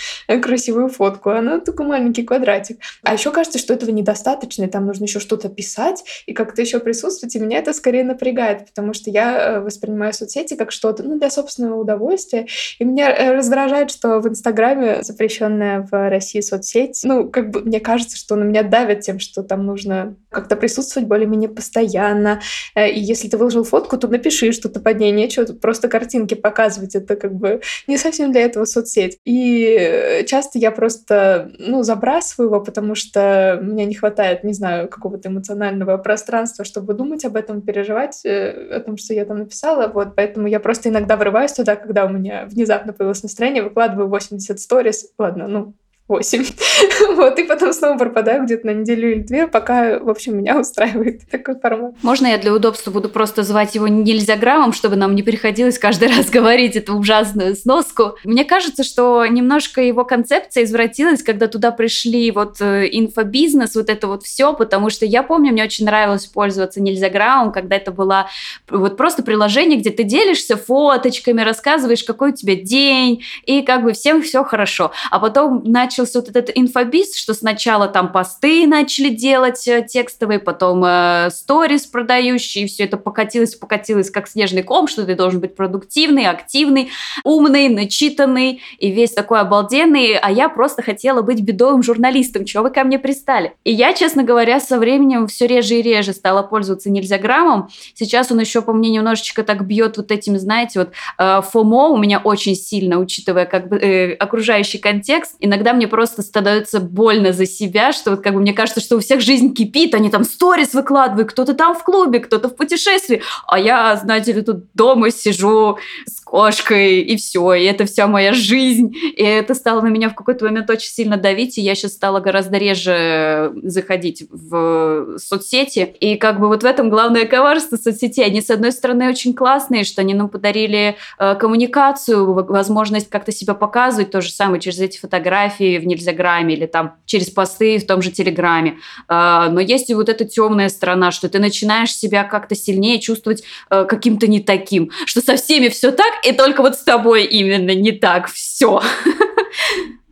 [0.42, 2.80] красивую фотку, она только маленький квадратик.
[3.04, 6.80] А еще кажется, что этого недостаточно, и там нужно еще что-то писать и как-то еще
[6.80, 11.18] присутствовать, и меня это скорее напрягает, потому что я э, воспринимаю соцсети как что-то, ну,
[11.18, 12.48] для собственного удовольствия,
[12.80, 17.80] и меня э, раздражает, что в Инстаграме запрещенная в России соцсеть, ну, как бы мне
[17.80, 22.42] кажется, что на меня давят тем, что там нужно как-то присутствовать более-менее постоянно.
[22.76, 25.12] Э, и если ты выложил фотку, то напиши что-то под ней.
[25.12, 26.94] Нечего просто картинки показывать.
[26.96, 29.18] Это как бы не совсем для этого соцсеть.
[29.26, 34.88] И э, часто я просто, ну, забрасываю его, потому что мне не хватает, не знаю,
[34.88, 39.88] какого-то эмоционального пространства, чтобы думать об этом, переживать э, о том, что я там написала.
[39.88, 44.60] Вот, поэтому я просто иногда врываюсь туда, когда у меня внезапно появилось настроение, выкладываю 80
[44.60, 45.12] сторис.
[45.18, 45.74] Ладно, ну,
[46.10, 46.46] 8.
[47.16, 51.22] вот, и потом снова пропадаю где-то на неделю или две, пока, в общем, меня устраивает
[51.32, 51.94] такой формат.
[52.02, 56.08] Можно я для удобства буду просто звать его нельзя граммом, чтобы нам не приходилось каждый
[56.16, 58.16] раз говорить эту ужасную сноску?
[58.24, 64.08] Мне кажется, что немножко его концепция извратилась, когда туда пришли вот э, инфобизнес, вот это
[64.08, 68.28] вот все, потому что я помню, мне очень нравилось пользоваться нельзя граммом, когда это было
[68.68, 73.94] вот просто приложение, где ты делишься фоточками, рассказываешь, какой у тебя день, и как бы
[73.94, 74.92] всем все хорошо.
[75.12, 75.62] А потом
[76.00, 81.86] начался вот этот инфобиз, что сначала там посты начали делать э, текстовые, потом э, сторис
[81.86, 86.90] продающие, и все это покатилось, покатилось как снежный ком, что ты должен быть продуктивный, активный,
[87.24, 92.70] умный, начитанный и весь такой обалденный, а я просто хотела быть бедовым журналистом, чего вы
[92.70, 93.54] ко мне пристали?
[93.66, 97.70] И я, честно говоря, со временем все реже и реже стала пользоваться нельзя граммом.
[97.94, 101.98] Сейчас он еще по мне немножечко так бьет вот этим, знаете, вот э, фомо у
[101.98, 105.36] меня очень сильно, учитывая как бы э, окружающий контекст.
[105.40, 109.00] Иногда мне просто становится больно за себя, что вот как бы мне кажется, что у
[109.00, 113.60] всех жизнь кипит, они там сторис выкладывают, кто-то там в клубе, кто-то в путешествии, а
[113.60, 118.94] я, знаете ли, тут дома сижу с кошкой, и все, и это вся моя жизнь.
[119.18, 122.20] И это стало на меня в какой-то момент очень сильно давить, и я сейчас стала
[122.20, 125.96] гораздо реже заходить в соцсети.
[126.00, 128.26] И как бы вот в этом главное коварство соцсетей.
[128.26, 133.56] Они, с одной стороны, очень классные, что они нам подарили э, коммуникацию, возможность как-то себя
[133.56, 138.04] показывать, то же самое через эти фотографии в Нельзяграме или там через посты в том
[138.04, 138.78] же Телеграме.
[139.08, 143.44] Э, но есть и вот эта темная сторона, что ты начинаешь себя как-то сильнее чувствовать
[143.72, 147.74] э, каким-то не таким, что со всеми все так, и только вот с тобой именно
[147.74, 148.82] не так все.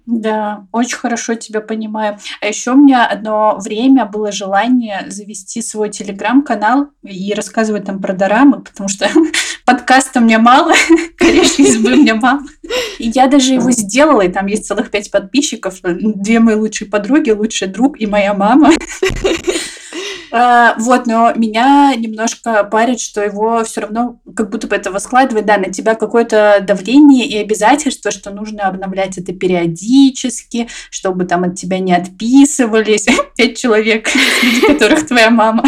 [0.08, 2.18] Да, очень хорошо тебя понимаю.
[2.40, 8.14] А еще у меня одно время было желание завести свой телеграм-канал и рассказывать там про
[8.14, 9.10] дорамы, потому что
[9.66, 10.74] подкаста мне мало,
[11.18, 12.40] конечно, избы мне мало.
[13.00, 17.32] И я даже его сделала, и там есть целых пять подписчиков, две мои лучшие подруги,
[17.32, 18.72] лучший друг и моя мама.
[20.32, 25.46] А, вот, но меня немножко парит, что его все равно как будто бы это воскладывает,
[25.46, 31.56] да, на тебя какое-то давление и обязательство, что нужно обновлять это периодически, чтобы там от
[31.56, 35.64] тебя не отписывались пять человек, среди которых твоя мама.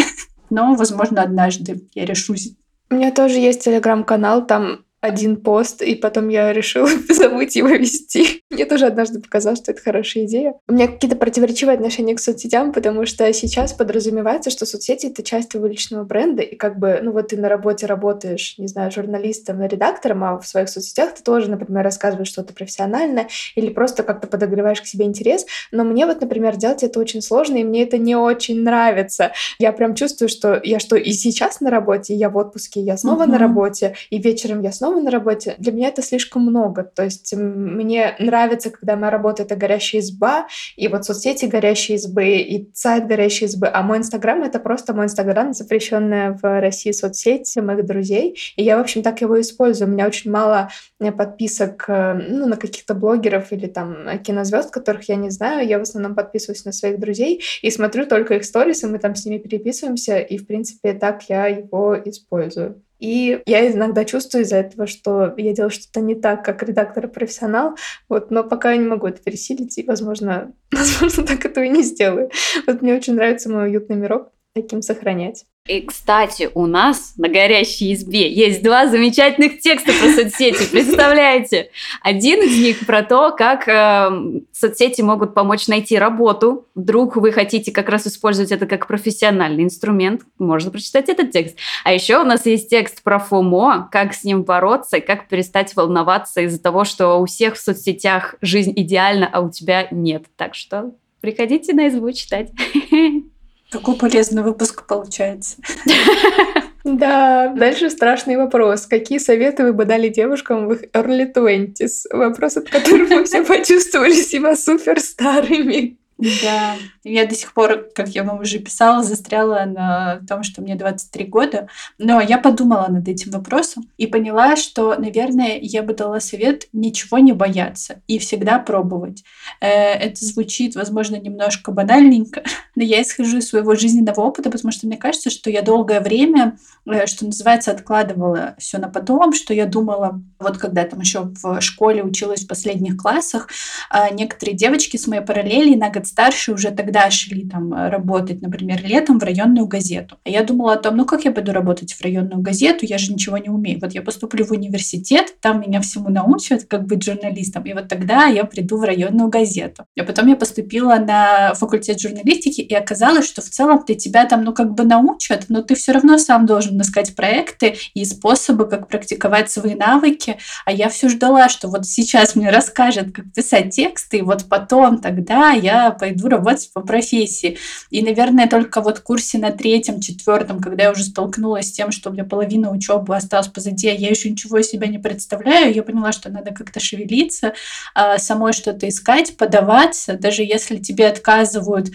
[0.50, 2.52] Но, возможно, однажды я решусь.
[2.90, 8.42] У меня тоже есть телеграм-канал, там один пост, и потом я решила забыть его вести.
[8.50, 10.54] Мне тоже однажды показалось, что это хорошая идея.
[10.68, 15.50] У меня какие-то противоречивые отношения к соцсетям, потому что сейчас подразумевается, что соцсети— это часть
[15.50, 19.62] твоего личного бренда, и как бы, ну вот ты на работе работаешь, не знаю, журналистом,
[19.62, 24.82] редактором, а в своих соцсетях ты тоже, например, рассказываешь что-то профессиональное или просто как-то подогреваешь
[24.82, 25.46] к себе интерес.
[25.72, 29.32] Но мне вот, например, делать это очень сложно, и мне это не очень нравится.
[29.58, 32.84] Я прям чувствую, что я что и сейчас на работе, и я в отпуске, и
[32.84, 33.30] я снова uh-huh.
[33.30, 36.82] на работе, и вечером я снова снова на работе, для меня это слишком много.
[36.82, 42.38] То есть мне нравится, когда моя работа— это горящая изба, и вот соцсети горящие избы,
[42.38, 47.56] и сайт горящей избы, а мой Инстаграм— это просто мой Инстаграм, запрещенная в России соцсеть
[47.56, 49.88] моих друзей, и я, в общем, так его использую.
[49.88, 55.08] У меня очень мало э, подписок э, ну, на каких-то блогеров или там кинозвезд, которых
[55.08, 55.66] я не знаю.
[55.66, 59.24] Я в основном подписываюсь на своих друзей и смотрю только их сторисы, мы там с
[59.24, 62.82] ними переписываемся, и, в принципе, так я его использую.
[63.00, 67.76] И я иногда чувствую из-за этого, что я делаю что-то не так, как редактор-профессионал,
[68.08, 71.82] вот, но пока я не могу это пересилить, и, возможно, возможно, так этого и не
[71.82, 72.30] сделаю.
[72.66, 75.44] Вот мне очень нравится мой уютный мирок таким сохранять.
[75.68, 80.68] И, кстати, у нас на горящей избе есть два замечательных текста про соцсети.
[80.72, 81.70] Представляете?
[82.02, 86.66] Один из них про то, как э, соцсети могут помочь найти работу.
[86.74, 90.22] Вдруг вы хотите как раз использовать это как профессиональный инструмент.
[90.38, 91.56] Можно прочитать этот текст.
[91.84, 96.40] А еще у нас есть текст про ФОМО, как с ним бороться как перестать волноваться
[96.40, 100.24] из-за того, что у всех в соцсетях жизнь идеальна, а у тебя нет.
[100.36, 102.50] Так что приходите на избу читать.
[103.70, 105.56] Какой полезный выпуск получается.
[106.82, 108.86] Да, дальше страшный вопрос.
[108.86, 112.06] Какие советы вы бы дали девушкам в их early twenties?
[112.10, 115.99] Вопрос, от которого мы все почувствовали себя супер старыми.
[116.20, 120.74] Да, я до сих пор, как я вам уже писала, застряла на том, что мне
[120.74, 121.68] 23 года.
[121.96, 127.18] Но я подумала над этим вопросом и поняла, что, наверное, я бы дала совет ничего
[127.18, 129.24] не бояться и всегда пробовать.
[129.60, 132.42] Э, это звучит, возможно, немножко банальненько,
[132.74, 136.58] но я исхожу из своего жизненного опыта, потому что мне кажется, что я долгое время,
[136.86, 141.60] э, что называется, откладывала все на потом, что я думала, вот когда там еще в
[141.62, 143.48] школе училась в последних классах,
[143.88, 148.80] а некоторые девочки с моей параллели на год старшие уже тогда шли там работать, например,
[148.84, 150.18] летом в районную газету.
[150.24, 153.12] А я думала о том, ну как я пойду работать в районную газету, я же
[153.12, 153.78] ничего не умею.
[153.80, 158.26] Вот я поступлю в университет, там меня всему научат, как быть журналистом, и вот тогда
[158.26, 159.84] я приду в районную газету.
[159.98, 164.52] А потом я поступила на факультет журналистики, и оказалось, что в целом-то тебя там, ну
[164.52, 169.50] как бы научат, но ты все равно сам должен искать проекты и способы, как практиковать
[169.50, 170.36] свои навыки.
[170.66, 174.98] А я все ждала, что вот сейчас мне расскажет, как писать тексты, и вот потом
[174.98, 177.58] тогда я пойду работать по профессии.
[177.90, 181.92] И, наверное, только вот в курсе на третьем, четвертом, когда я уже столкнулась с тем,
[181.92, 185.74] что у меня половина учебы осталась позади, а я еще ничего из себя не представляю,
[185.74, 187.52] я поняла, что надо как-то шевелиться,
[187.94, 191.90] а, самой что-то искать, подаваться, даже если тебе отказывают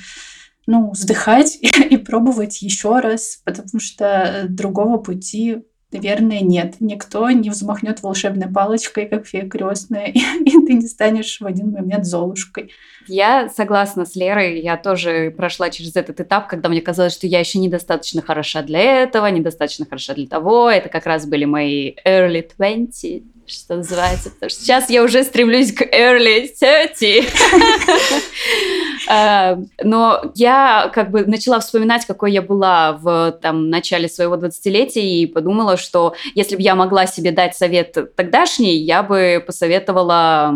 [0.67, 1.57] ну, вздыхать
[1.89, 5.63] и пробовать еще раз, потому что другого пути
[5.95, 6.75] Наверное, нет.
[6.79, 11.71] Никто не взмахнет волшебной палочкой, как фея крестная, и, и ты не станешь в один
[11.71, 12.71] момент Золушкой.
[13.07, 14.59] Я согласна с Лерой.
[14.59, 19.03] Я тоже прошла через этот этап, когда мне казалось, что я еще недостаточно хороша для
[19.03, 20.69] этого, недостаточно хороша для того.
[20.69, 24.31] Это как раз были мои early 20, что называется.
[24.31, 27.31] Потому что сейчас я уже стремлюсь к early 30.
[29.09, 35.01] Э, но я как бы начала вспоминать, какой я была в там, начале своего 20-летия
[35.01, 40.53] и подумала, что если бы я могла себе дать совет тогдашний, я бы посоветовала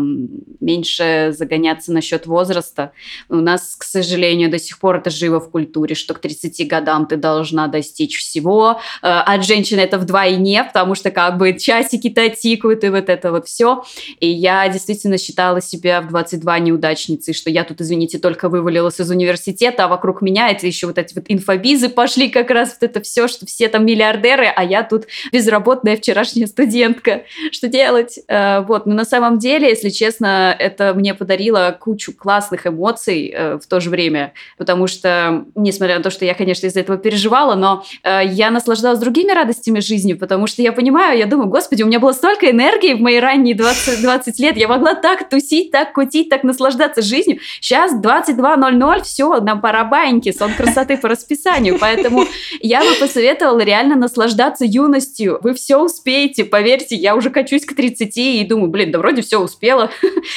[0.60, 2.92] меньше загоняться насчет возраста.
[3.28, 7.06] У нас, к сожалению, до сих пор это живо в культуре, что к 30 годам
[7.06, 8.80] ты должна достичь всего.
[9.02, 13.46] Э, от женщины это вдвойне, потому что как бы часики-то тикают и вот это вот
[13.46, 13.84] все.
[14.18, 18.98] И я действительно считала себя в 22 неудачницей, что я тут, извините, только только вывалилась
[18.98, 22.88] из университета, а вокруг меня это еще вот эти вот инфобизы пошли как раз вот
[22.88, 27.24] это все, что все там миллиардеры, а я тут безработная вчерашняя студентка.
[27.52, 28.18] Что делать?
[28.28, 33.58] Э, вот, но на самом деле, если честно, это мне подарило кучу классных эмоций э,
[33.58, 37.54] в то же время, потому что, несмотря на то, что я, конечно, из-за этого переживала,
[37.54, 41.86] но э, я наслаждалась другими радостями жизни, потому что я понимаю, я думаю, господи, у
[41.86, 45.92] меня было столько энергии в мои ранние 20, 20 лет, я могла так тусить, так
[45.92, 47.38] кутить, так наслаждаться жизнью.
[47.60, 51.78] Сейчас 20 22.00, все, на барабаньке, сон красоты по расписанию.
[51.78, 52.26] Поэтому
[52.60, 55.38] я бы посоветовала реально наслаждаться юностью.
[55.42, 59.38] Вы все успеете, поверьте, я уже качусь к 30 и думаю, блин, да вроде все
[59.38, 59.90] успела,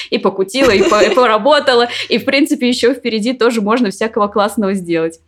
[0.09, 4.73] и покутила, и, по, и поработала, и в принципе еще впереди тоже можно всякого классного
[4.73, 5.19] сделать.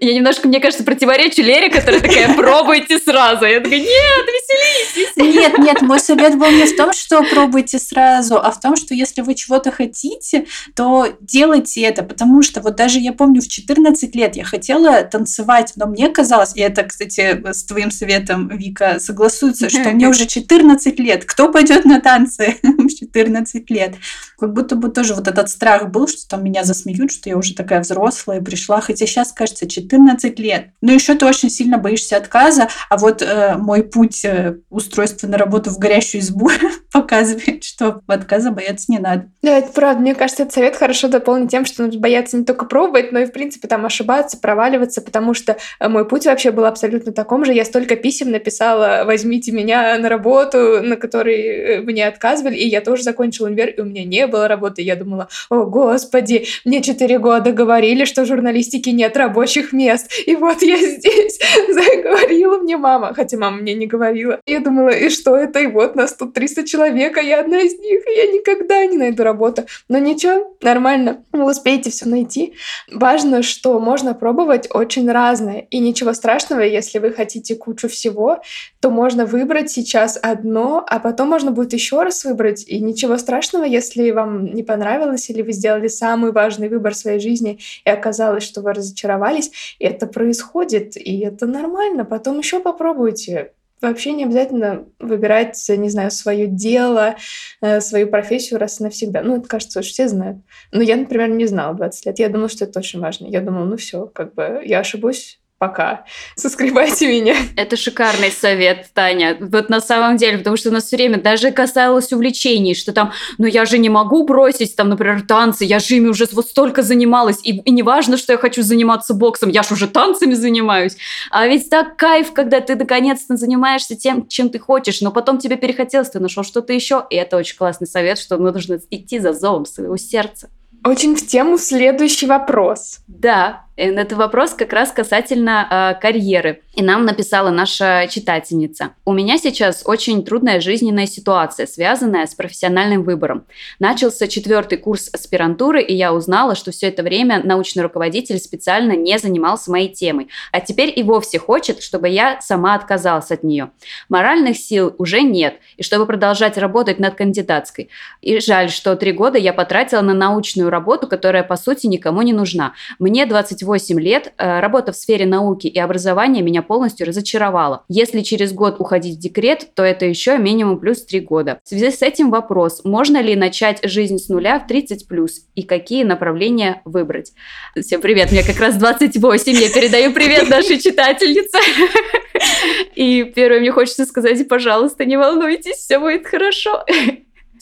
[0.00, 3.44] Я немножко, мне кажется, противоречу Лере, которая такая, пробуйте сразу.
[3.44, 5.34] Я такая, нет, веселитесь.
[5.34, 8.94] Нет, нет, мой совет был не в том, что пробуйте сразу, а в том, что
[8.94, 14.14] если вы чего-то хотите, то делайте это, потому что вот даже я помню в 14
[14.14, 19.68] лет я хотела танцевать, но мне казалось, и это, кстати, с твоим советом, Вика, согласуется,
[19.68, 23.94] что мне уже 14 лет, кто пойдет на танцы в 14 лет?
[24.38, 27.54] Как будто бы тоже вот этот страх был, что там меня засмеют, что я уже
[27.54, 30.70] такая взрослая пришла, хотя сейчас, кажется, кажется, 14 лет.
[30.80, 34.24] Но еще ты очень сильно боишься отказа, а вот э, мой путь
[34.70, 36.50] устройства на работу в горящую избу
[36.92, 39.30] показывает, что отказа бояться не надо.
[39.42, 40.00] Да, это правда.
[40.00, 43.26] Мне кажется, этот совет хорошо дополнить тем, что нужно бояться не только пробовать, но и,
[43.26, 47.52] в принципе, там ошибаться, проваливаться, потому что э, мой путь вообще был абсолютно таком же.
[47.52, 52.80] Я столько писем написала «возьмите меня на работу», на которой э, мне отказывали, и я
[52.80, 54.82] тоже закончила универ, и у меня не было работы.
[54.82, 60.10] Я думала, о, господи, мне четыре года говорили, что в журналистике нет рабочих мест.
[60.26, 64.25] И вот я здесь, заговорила мне мама, хотя мама мне не говорила.
[64.46, 65.60] Я думала, и что это?
[65.60, 68.96] И вот нас тут 300 человек, а я одна из них, и я никогда не
[68.96, 69.64] найду работу.
[69.88, 72.54] Но ничего, нормально, вы успеете все найти.
[72.90, 78.40] Важно, что можно пробовать очень разное, и ничего страшного, если вы хотите кучу всего,
[78.80, 83.64] то можно выбрать сейчас одно, а потом можно будет еще раз выбрать, и ничего страшного,
[83.64, 88.44] если вам не понравилось, или вы сделали самый важный выбор в своей жизни, и оказалось,
[88.44, 89.50] что вы разочаровались.
[89.78, 92.04] Это происходит, и это нормально.
[92.04, 93.52] Потом еще попробуйте.
[93.82, 97.16] Вообще не обязательно выбирать, не знаю, свое дело,
[97.60, 99.22] э, свою профессию раз и навсегда.
[99.22, 100.38] Ну, это, кажется, уж все знают.
[100.72, 102.18] Но я, например, не знала 20 лет.
[102.18, 103.26] Я думала, что это очень важно.
[103.26, 106.04] Я думала, ну все, как бы я ошибусь, пока.
[106.34, 107.34] Соскребайте меня.
[107.56, 109.36] Это шикарный совет, Таня.
[109.40, 113.12] Вот на самом деле, потому что у нас все время даже касалось увлечений, что там,
[113.38, 116.82] ну я же не могу бросить, там, например, танцы, я же ими уже вот столько
[116.82, 120.96] занималась, и, и не важно, что я хочу заниматься боксом, я же уже танцами занимаюсь.
[121.30, 125.56] А ведь так кайф, когда ты наконец-то занимаешься тем, чем ты хочешь, но потом тебе
[125.56, 129.64] перехотелось, ты нашел что-то еще, и это очень классный совет, что нужно идти за зовом
[129.64, 130.50] своего сердца.
[130.84, 133.00] Очень в тему следующий вопрос.
[133.08, 136.62] Да, Это вопрос как раз касательно э, карьеры.
[136.74, 138.92] И нам написала наша читательница.
[139.04, 143.44] У меня сейчас очень трудная жизненная ситуация, связанная с профессиональным выбором.
[143.78, 149.18] Начался четвертый курс аспирантуры, и я узнала, что все это время научный руководитель специально не
[149.18, 153.72] занимался моей темой, а теперь и вовсе хочет, чтобы я сама отказалась от нее.
[154.08, 157.90] Моральных сил уже нет, и чтобы продолжать работать над кандидатской.
[158.22, 162.32] И жаль, что три года я потратила на научную работу, которая по сути никому не
[162.32, 162.72] нужна.
[162.98, 167.84] Мне 28 лет, э, работа в сфере науки и образования меня полностью разочаровала.
[167.88, 171.60] Если через год уходить в декрет, то это еще минимум плюс 3 года.
[171.64, 175.62] В связи с этим вопрос, можно ли начать жизнь с нуля в 30 плюс и
[175.62, 177.32] какие направления выбрать?
[177.78, 181.58] Всем привет, мне как раз 28, я передаю привет нашей читательнице.
[182.94, 186.84] И первое мне хочется сказать, пожалуйста, не волнуйтесь, все будет хорошо.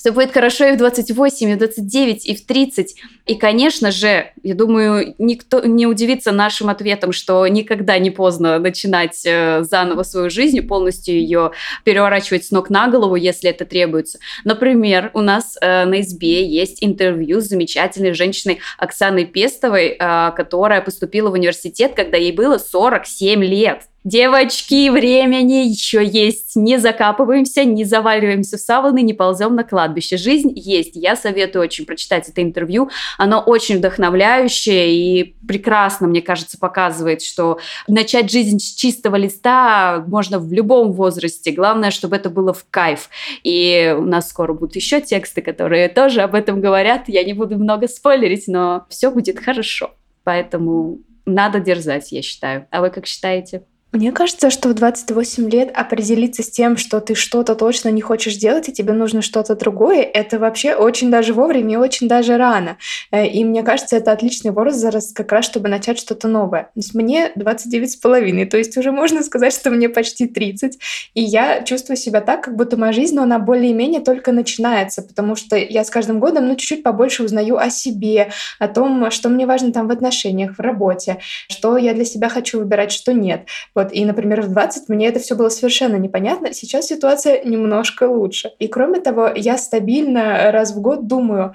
[0.04, 2.94] Все будет хорошо и в 28, и в 29, и в 30.
[3.24, 9.22] И, конечно же, я думаю, никто не удивится нашим ответом, что никогда не поздно начинать
[9.24, 11.52] э, заново свою жизнь, полностью ее
[11.84, 14.18] переворачивать с ног на голову, если это требуется.
[14.44, 20.82] Например, у нас э, на СБ есть интервью с замечательной женщиной Оксаной Пестовой, э, которая
[20.82, 23.84] поступила в университет, когда ей было 47 лет.
[24.04, 26.56] Девочки, времени еще есть.
[26.56, 30.18] Не закапываемся, не заваливаемся в саваны, не ползем на кладбище.
[30.18, 30.90] Жизнь есть.
[30.94, 32.90] Я советую очень прочитать это интервью.
[33.16, 40.38] Оно очень вдохновляющее и прекрасно, мне кажется, показывает, что начать жизнь с чистого листа можно
[40.38, 41.50] в любом возрасте.
[41.50, 43.08] Главное, чтобы это было в кайф.
[43.42, 47.04] И у нас скоро будут еще тексты, которые тоже об этом говорят.
[47.08, 49.92] Я не буду много спойлерить, но все будет хорошо.
[50.24, 52.66] Поэтому надо дерзать, я считаю.
[52.70, 53.62] А вы как считаете?
[53.94, 58.34] Мне кажется, что в 28 лет определиться с тем, что ты что-то точно не хочешь
[58.34, 62.76] делать, и тебе нужно что-то другое, это вообще очень даже вовремя и очень даже рано.
[63.12, 66.64] Э, и мне кажется, это отличный возраст как раз, чтобы начать что-то новое.
[66.64, 70.76] То есть мне 29 с половиной, то есть уже можно сказать, что мне почти 30,
[71.14, 75.36] и я чувствую себя так, как будто моя жизнь, но она более-менее только начинается, потому
[75.36, 79.46] что я с каждым годом, ну, чуть-чуть побольше узнаю о себе, о том, что мне
[79.46, 81.18] важно там в отношениях, в работе,
[81.48, 83.46] что я для себя хочу выбирать, что нет.
[83.72, 83.92] Вот вот.
[83.92, 86.52] И, например, в 20 мне это все было совершенно непонятно.
[86.52, 88.52] Сейчас ситуация немножко лучше.
[88.58, 91.54] И кроме того, я стабильно раз в год думаю,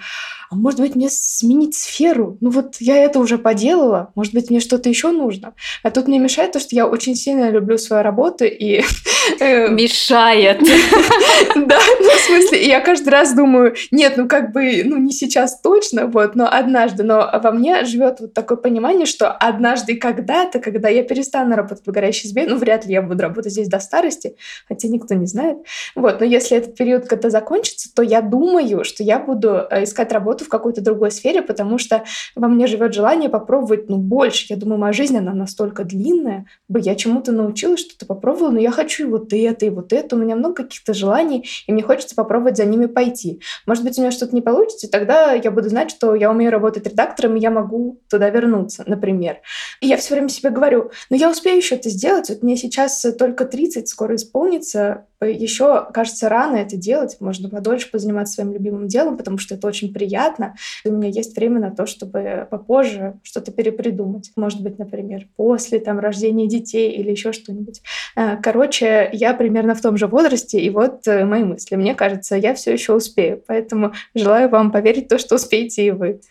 [0.52, 2.38] а может быть, мне сменить сферу?
[2.42, 5.54] Ну вот я это уже поделала, может быть, мне что-то еще нужно?
[5.84, 8.82] А тут мне мешает то, что я очень сильно люблю свою работу и...
[9.40, 10.60] Э, мешает.
[11.56, 15.60] Да, ну в смысле, я каждый раз думаю, нет, ну как бы, ну не сейчас
[15.62, 17.04] точно, вот, но однажды.
[17.04, 21.92] Но во мне живет вот такое понимание, что однажды когда-то, когда я перестану работать в
[22.26, 24.36] избе, ну вряд ли я буду работать здесь до старости,
[24.68, 25.58] хотя никто не знает.
[25.96, 30.12] Вот, но если этот период когда закончится, то я думаю, что я буду э, искать
[30.12, 32.04] работу в какой-то другой сфере, потому что
[32.36, 34.46] во мне живет желание попробовать ну, больше.
[34.50, 38.72] Я думаю, моя жизнь, она настолько длинная, бы я чему-то научилась, что-то попробовала, но я
[38.72, 40.16] хочу и вот это, и вот это.
[40.16, 43.42] У меня много каких-то желаний, и мне хочется попробовать за ними пойти.
[43.66, 46.52] Может быть, у меня что-то не получится, и тогда я буду знать, что я умею
[46.52, 49.38] работать редактором, и я могу туда вернуться, например.
[49.82, 51.99] И я все время себе говорю, ну я успею еще это сделать,
[52.30, 58.36] вот мне сейчас только 30 скоро исполнится, еще, кажется, рано это делать, можно подольше позаниматься
[58.36, 60.56] своим любимым делом, потому что это очень приятно.
[60.84, 64.32] И у меня есть время на то, чтобы попозже что-то перепридумать.
[64.36, 67.82] Может быть, например, после там, рождения детей или еще что-нибудь.
[68.16, 71.76] Э, короче, я примерно в том же возрасте, и вот э, мои мысли.
[71.76, 75.92] Мне кажется, я все еще успею, поэтому желаю вам поверить в то, что успеете и
[75.92, 76.22] вы.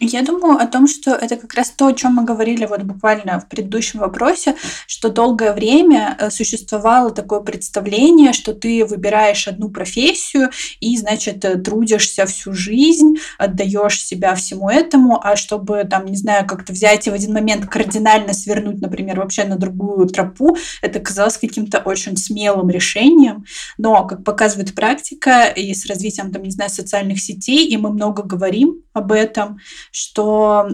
[0.00, 3.40] Я думаю о том, что это как раз то, о чем мы говорили вот буквально
[3.40, 4.54] в предыдущем вопросе,
[4.86, 11.56] что долгое время э, существовало такое представление, что ты выбираешь одну профессию и, значит, э,
[11.56, 17.10] трудишься всю жизнь, отдаешь себя всему этому, а чтобы, там, не знаю, как-то взять и
[17.10, 22.70] в один момент кардинально свернуть, например, вообще на другую тропу, это казалось каким-то очень смелым
[22.70, 23.44] решением.
[23.78, 28.22] Но, как показывает практика, и с развитием, там, не знаю, социальных сетей, и мы много
[28.22, 29.58] говорим об этом,
[29.90, 30.68] что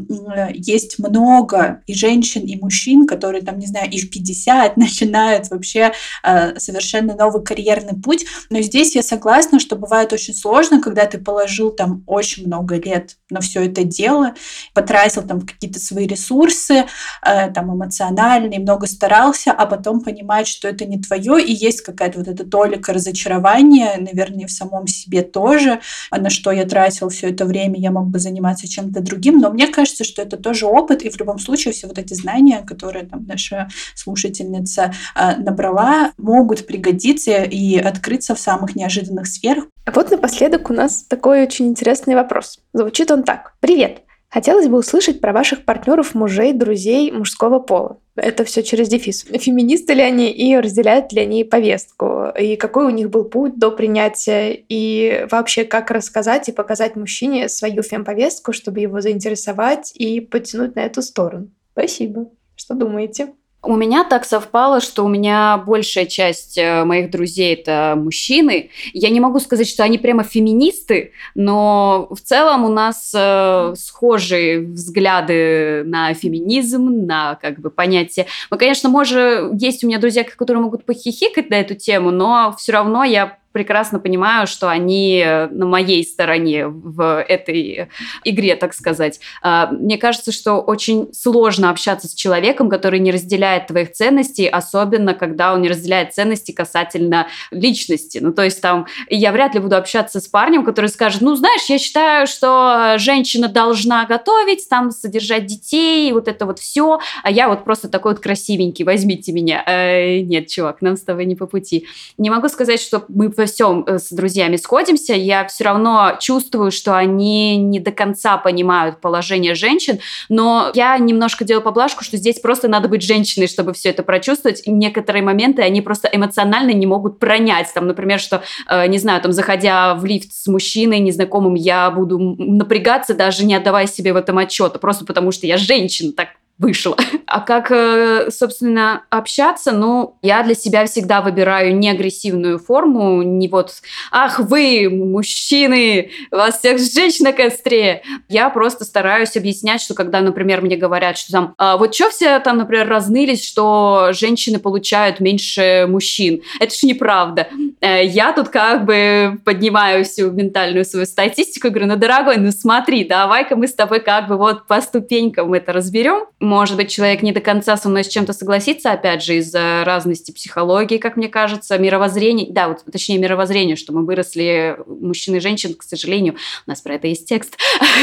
[0.54, 5.92] есть много и женщин, и мужчин, которые, там, не знаю, и в 50 начинают вообще
[6.22, 8.24] э, совершенно новый карьерный путь.
[8.48, 13.16] Но здесь я согласна, что бывает очень сложно, когда ты положил там очень много лет
[13.30, 14.34] на все это дело,
[14.72, 16.86] потратил там какие-то свои ресурсы,
[17.26, 22.18] э, там эмоциональные, много старался, а потом понимать, что это не твое, и есть какая-то
[22.20, 25.80] вот эта толика разочарования, наверное, в самом себе тоже,
[26.10, 29.50] а на что я тратил все это время, я мог бы заниматься чем-то другим, но
[29.50, 33.06] мне кажется, что это тоже опыт, и в любом случае все вот эти знания, которые
[33.06, 39.66] там наша слушательница э, набрала, могут пригодиться и открыться в самых неожиданных сферах.
[39.84, 42.60] А вот напоследок у нас такой очень интересный вопрос.
[42.72, 43.54] Звучит он так.
[43.60, 44.02] Привет!
[44.32, 47.98] Хотелось бы услышать про ваших партнеров, мужей, друзей мужского пола.
[48.16, 49.24] Это все через дефис.
[49.24, 52.28] Феминисты ли они и разделяют ли они повестку?
[52.38, 54.52] И какой у них был путь до принятия?
[54.52, 60.80] И вообще, как рассказать и показать мужчине свою фемповестку, чтобы его заинтересовать и потянуть на
[60.80, 61.50] эту сторону?
[61.72, 62.30] Спасибо.
[62.56, 63.34] Что думаете?
[63.64, 68.70] У меня так совпало, что у меня большая часть э, моих друзей это мужчины.
[68.92, 74.66] Я не могу сказать, что они прямо феминисты, но в целом у нас э, схожие
[74.66, 78.26] взгляды на феминизм, на как бы понятие.
[78.50, 82.72] Мы, конечно, может, есть у меня друзья, которые могут похихикать на эту тему, но все
[82.72, 87.88] равно я прекрасно понимаю, что они на моей стороне в этой
[88.24, 89.20] игре, так сказать.
[89.42, 95.14] А, мне кажется, что очень сложно общаться с человеком, который не разделяет твоих ценностей, особенно
[95.14, 98.18] когда он не разделяет ценности касательно личности.
[98.18, 101.64] Ну, то есть там я вряд ли буду общаться с парнем, который скажет, ну, знаешь,
[101.68, 107.48] я считаю, что женщина должна готовить, там, содержать детей, вот это вот все, а я
[107.48, 109.62] вот просто такой вот красивенький, возьмите меня.
[109.66, 111.86] Э, нет, чувак, нам с тобой не по пути.
[112.18, 116.70] Не могу сказать, что мы во всем э, с друзьями сходимся, я все равно чувствую,
[116.70, 122.40] что они не до конца понимают положение женщин, но я немножко делаю поблажку, что здесь
[122.40, 124.62] просто надо быть женщиной, чтобы все это прочувствовать.
[124.66, 127.72] Некоторые моменты они просто эмоционально не могут пронять.
[127.74, 132.18] Там, например, что, э, не знаю, там, заходя в лифт с мужчиной незнакомым, я буду
[132.18, 136.28] напрягаться, даже не отдавая себе в этом отчета, просто потому что я женщина, так
[136.62, 136.96] вышло.
[137.32, 139.72] А как, э, собственно, общаться?
[139.72, 143.72] Ну, я для себя всегда выбираю не агрессивную форму, не вот
[144.10, 150.60] «Ах, вы, мужчины, вас всех женщин на костре!» Я просто стараюсь объяснять, что когда, например,
[150.60, 155.86] мне говорят, что там «А «Вот что все там, например, разнылись, что женщины получают меньше
[155.88, 157.48] мужчин?» Это же неправда.
[157.80, 162.52] Э, я тут как бы поднимаю всю ментальную свою статистику и говорю «Ну, дорогой, ну
[162.52, 167.22] смотри, давай-ка мы с тобой как бы вот по ступенькам это разберем, может быть, человек
[167.22, 171.28] не до конца со мной с чем-то согласится, опять же, из-за разности психологии, как мне
[171.28, 176.34] кажется, мировоззрения, да, вот, точнее, мировоззрение, что мы выросли, мужчины и женщины, к сожалению,
[176.66, 177.56] у нас про это есть текст,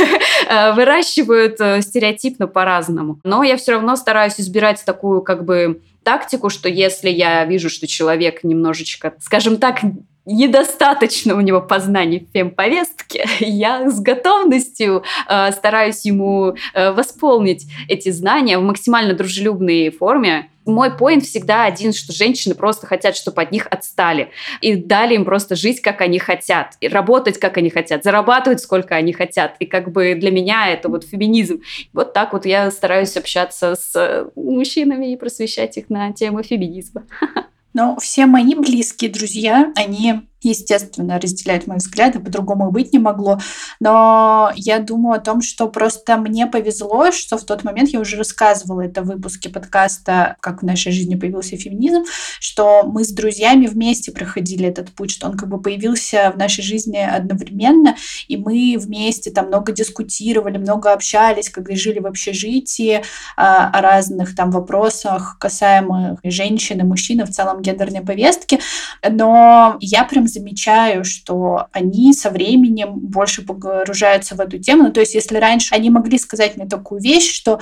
[0.76, 3.20] выращивают э, стереотипно по-разному.
[3.24, 7.86] Но я все равно стараюсь избирать такую, как бы, тактику, что если я вижу, что
[7.86, 9.82] человек немножечко, скажем так,
[10.26, 18.10] недостаточно у него познаний в фемповестке, я с готовностью э, стараюсь ему э, восполнить эти
[18.10, 20.50] знания в максимально дружелюбной форме.
[20.66, 24.30] Мой поинт всегда один, что женщины просто хотят, чтобы от них отстали.
[24.62, 26.76] И дали им просто жить, как они хотят.
[26.80, 28.04] И работать, как они хотят.
[28.04, 29.56] Зарабатывать, сколько они хотят.
[29.58, 31.62] И как бы для меня это вот феминизм.
[31.92, 37.04] Вот так вот я стараюсь общаться с мужчинами и просвещать их на тему феминизма.
[37.74, 43.40] Но все мои близкие друзья, они естественно, разделяют мои взгляды, по-другому быть не могло.
[43.80, 48.18] Но я думаю о том, что просто мне повезло, что в тот момент я уже
[48.18, 52.04] рассказывала это в выпуске подкаста «Как в нашей жизни появился феминизм»,
[52.40, 56.64] что мы с друзьями вместе проходили этот путь, что он как бы появился в нашей
[56.64, 57.96] жизни одновременно,
[58.28, 63.04] и мы вместе там много дискутировали, много общались, когда жили в общежитии
[63.36, 68.60] а, о разных там вопросах, касаемых женщин и мужчин, в целом гендерной повестки.
[69.08, 74.84] Но я прям замечаю, что они со временем больше погружаются в эту тему.
[74.84, 77.60] Ну, то есть, если раньше они могли сказать мне такую вещь, что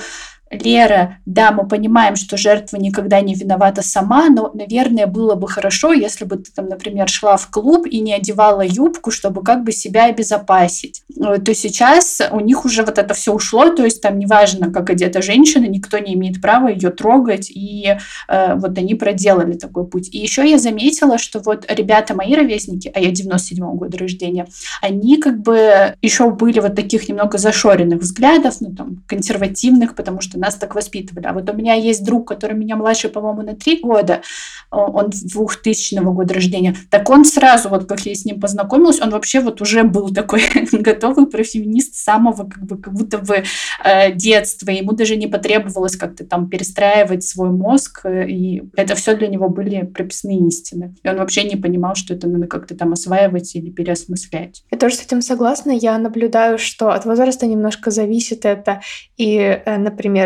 [0.50, 5.92] Лера, да, мы понимаем, что жертва никогда не виновата сама, но, наверное, было бы хорошо,
[5.92, 9.72] если бы ты там, например, шла в клуб и не одевала юбку, чтобы как бы
[9.72, 11.02] себя обезопасить.
[11.16, 14.90] Э, то сейчас у них уже вот это все ушло, то есть там неважно, как
[14.90, 17.96] одета женщина, никто не имеет права ее трогать, и
[18.28, 20.08] э, вот они проделали такой путь.
[20.12, 24.46] И еще я заметила, что вот ребята мои ровесники, а я 97-го года рождения,
[24.80, 30.37] они как бы еще были вот таких немного зашоренных взглядов, ну там, консервативных, потому что
[30.38, 31.26] нас так воспитывали.
[31.26, 34.22] А вот у меня есть друг, который меня младше, по-моему, на три года,
[34.70, 39.40] он 2000 года рождения, так он сразу, вот как я с ним познакомилась, он вообще
[39.40, 43.44] вот уже был такой готовый профеминист самого как бы как будто бы
[43.84, 44.70] э, детства.
[44.70, 49.48] Ему даже не потребовалось как-то там перестраивать свой мозг, э, и это все для него
[49.48, 50.94] были прописные истины.
[51.02, 54.64] И он вообще не понимал, что это надо как-то там осваивать или переосмыслять.
[54.70, 55.72] Я тоже с этим согласна.
[55.72, 58.80] Я наблюдаю, что от возраста немножко зависит это.
[59.16, 59.78] И, э,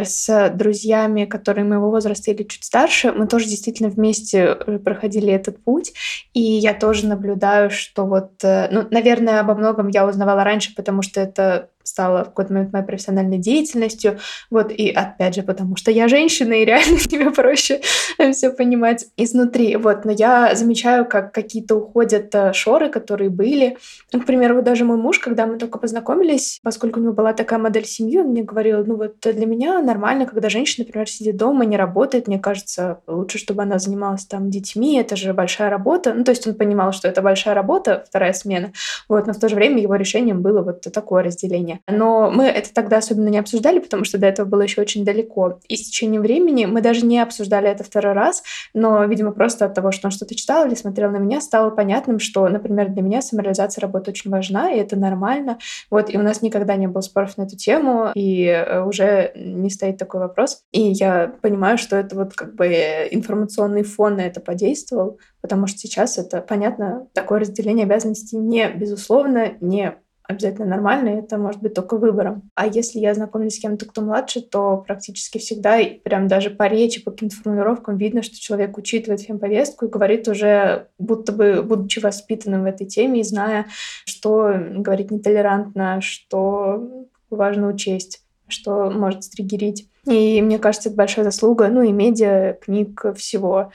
[0.03, 5.33] например, с друзьями, которые моего возраста или чуть старше, мы тоже действительно вместе э, проходили
[5.33, 5.93] этот путь.
[6.35, 11.03] И я тоже наблюдаю, что вот, э, ну, наверное, обо многом я узнавала раньше, потому
[11.03, 14.19] что это стало в какой-то момент моей профессиональной деятельностью.
[14.51, 17.81] Вот, и опять же, потому что я женщина, и реально тебе проще
[18.33, 19.77] все понимать изнутри.
[19.77, 23.77] Вот, но я замечаю, как какие-то уходят э, шоры, которые были.
[24.11, 27.59] К примеру, вот даже мой муж, когда мы только познакомились, поскольку у него была такая
[27.59, 31.67] модель семьи, он мне говорил, ну вот для меня нормально, когда женщина, например, сидит дома,
[31.67, 36.15] не работает, мне кажется, лучше, чтобы она занималась там детьми, это же большая работа.
[36.15, 38.73] Ну, то есть он понимал, что это большая работа, вторая смена,
[39.09, 41.82] вот, но в то же время его решением было вот такое разделение.
[41.89, 45.61] Но мы это тогда особенно не обсуждали, потому что до этого было еще очень далеко.
[45.69, 48.43] И с течением времени мы даже не обсуждали это второй раз,
[48.75, 52.19] но, видимо, просто от того, что он что-то читал или смотрел на меня, стало понятным,
[52.19, 55.59] что, например, для меня самореализация работы очень важна, и это нормально.
[55.91, 59.71] Вот, и у нас никогда не было споров на эту тему, и э, уже не
[59.71, 60.63] стоит такой вопрос.
[60.73, 62.67] И я понимаю, что это вот как бы
[63.11, 69.53] информационный фон на это подействовал, потому что сейчас это, понятно, такое разделение обязанностей не, безусловно,
[69.61, 72.51] не обязательно нормально, это может быть только выбором.
[72.55, 77.03] А если я знакомлюсь с кем-то, кто младше, то практически всегда, прям даже по речи,
[77.03, 82.63] по каким-то формулировкам видно, что человек учитывает фемповестку и говорит уже, будто бы будучи воспитанным
[82.63, 83.67] в этой теме и зная,
[84.05, 89.89] что говорить нетолерантно, что важно учесть что может стригерить.
[90.07, 93.73] И мне кажется, это большая заслуга, ну и медиа, книг, всего.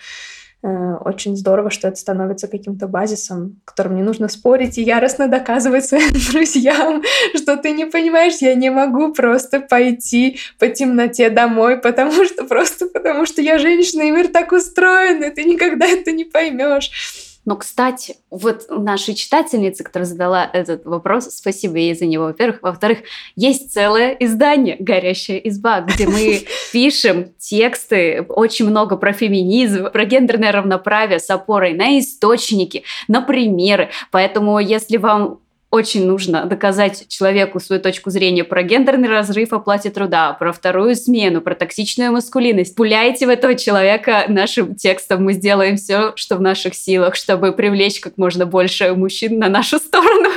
[0.63, 5.85] Э, очень здорово, что это становится каким-то базисом, которым не нужно спорить и яростно доказывать
[5.85, 7.03] своим друзьям,
[7.35, 12.87] что ты не понимаешь, я не могу просто пойти по темноте домой, потому что просто
[12.87, 17.36] потому что я женщина, и мир так устроен, и ты никогда это не поймешь.
[17.47, 22.61] Но, кстати, вот нашей читательнице, которая задала этот вопрос, спасибо ей за него, во-первых.
[22.61, 22.99] Во-вторых,
[23.37, 30.51] есть целое издание «Горящая изба», где мы пишем тексты, очень много про феминизм, про гендерное
[30.51, 33.91] равноправие с опорой на источники, на примеры.
[34.11, 35.39] Поэтому, если вам
[35.69, 41.41] очень нужно доказать человеку свою точку зрения про гендерный разрыв оплате труда, про вторую смену,
[41.41, 42.75] про токсичную маскулинность.
[42.75, 45.25] Пуляйте в этого человека нашим текстом.
[45.25, 49.77] Мы сделаем все, что в наших силах, чтобы привлечь как можно больше мужчин на нашу
[49.77, 50.29] сторону.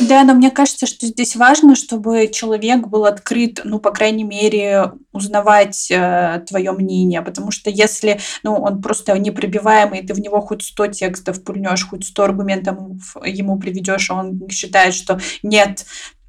[0.00, 4.92] Да, но мне кажется, что здесь важно, чтобы человек был открыт, ну, по крайней мере,
[5.12, 10.62] узнавать э, твое мнение, потому что если, ну, он просто непробиваемый, ты в него хоть
[10.62, 12.78] 100 текстов пульнешь, хоть 100 аргументов
[13.24, 15.84] ему приведешь, а он считает, что нет,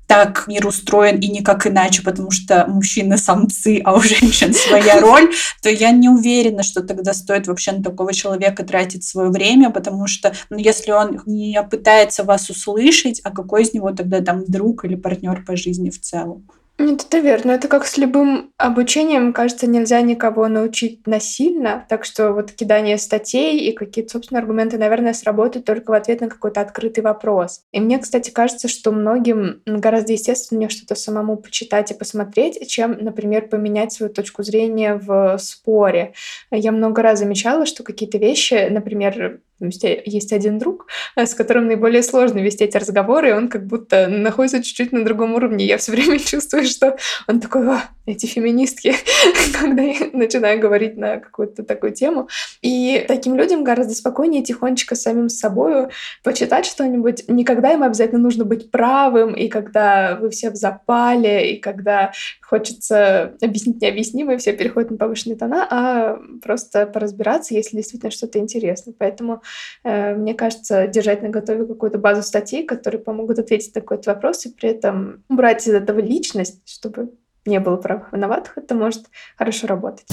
[0.07, 5.31] так мир устроен и никак иначе, потому что мужчины самцы, а у женщин своя роль,
[5.61, 10.07] то я не уверена, что тогда стоит вообще на такого человека тратить свое время, потому
[10.07, 14.85] что ну, если он не пытается вас услышать, а какой из него тогда там друг
[14.85, 16.47] или партнер по жизни в целом?
[16.77, 17.51] Нет, это верно.
[17.51, 19.31] Это как с любым обучением.
[19.31, 21.85] Кажется, нельзя никого научить насильно.
[21.87, 26.27] Так что вот кидание статей и какие-то, собственно, аргументы, наверное, сработают только в ответ на
[26.27, 27.61] какой-то открытый вопрос.
[27.71, 33.47] И мне, кстати, кажется, что многим гораздо естественнее что-то самому почитать и посмотреть, чем, например,
[33.47, 36.13] поменять свою точку зрения в споре.
[36.51, 42.03] Я много раз замечала, что какие-то вещи, например, есть один друг, э, с которым наиболее
[42.03, 45.65] сложно вести эти разговоры, и он как будто находится чуть-чуть на другом уровне.
[45.65, 46.97] Я все время чувствую, что
[47.27, 47.65] он такой,
[48.05, 48.93] эти феминистки,
[49.59, 52.29] когда я начинаю говорить на какую-то такую тему.
[52.61, 55.87] И таким людям гораздо спокойнее тихонечко самим с собой
[56.23, 57.25] почитать что-нибудь.
[57.27, 63.35] Никогда им обязательно нужно быть правым, и когда вы все в запале, и когда хочется
[63.41, 68.93] объяснить необъяснимое, все переходит на повышенные тона, а просто поразбираться, если действительно что-то интересно.
[68.97, 69.41] Поэтому
[69.83, 74.45] э, мне кажется, держать на готове какую-то базу статей, которые помогут ответить на какой-то вопрос,
[74.45, 77.11] и при этом убрать из этого личность, чтобы
[77.45, 79.05] не было прав виноватых, это может
[79.37, 80.05] хорошо работать.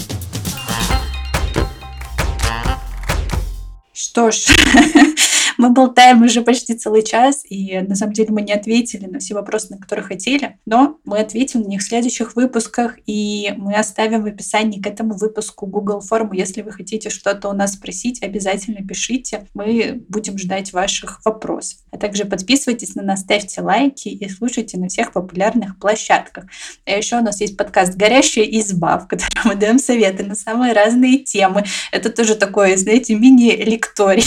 [3.93, 4.45] Что ж,
[5.57, 9.33] Мы болтаем уже почти целый час, и на самом деле мы не ответили на все
[9.33, 14.23] вопросы, на которые хотели, но мы ответим на них в следующих выпусках, и мы оставим
[14.23, 16.33] в описании к этому выпуску Google форму.
[16.33, 19.47] Если вы хотите что-то у нас спросить, обязательно пишите.
[19.53, 21.79] Мы будем ждать ваших вопросов.
[21.91, 26.45] А также подписывайтесь на нас, ставьте лайки и слушайте на всех популярных площадках.
[26.85, 30.73] А еще у нас есть подкаст «Горящая изба», в котором мы даем советы на самые
[30.73, 31.63] разные темы.
[31.91, 34.23] Это тоже такое, знаете, мини-лекторий,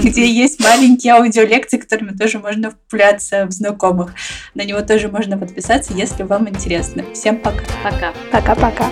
[0.02, 4.14] где есть маленькие аудиолекции, которыми тоже можно впуляться в знакомых.
[4.54, 7.04] На него тоже можно подписаться, если вам интересно.
[7.14, 7.64] Всем пока.
[7.82, 8.12] Пока.
[8.30, 8.90] Пока-пока.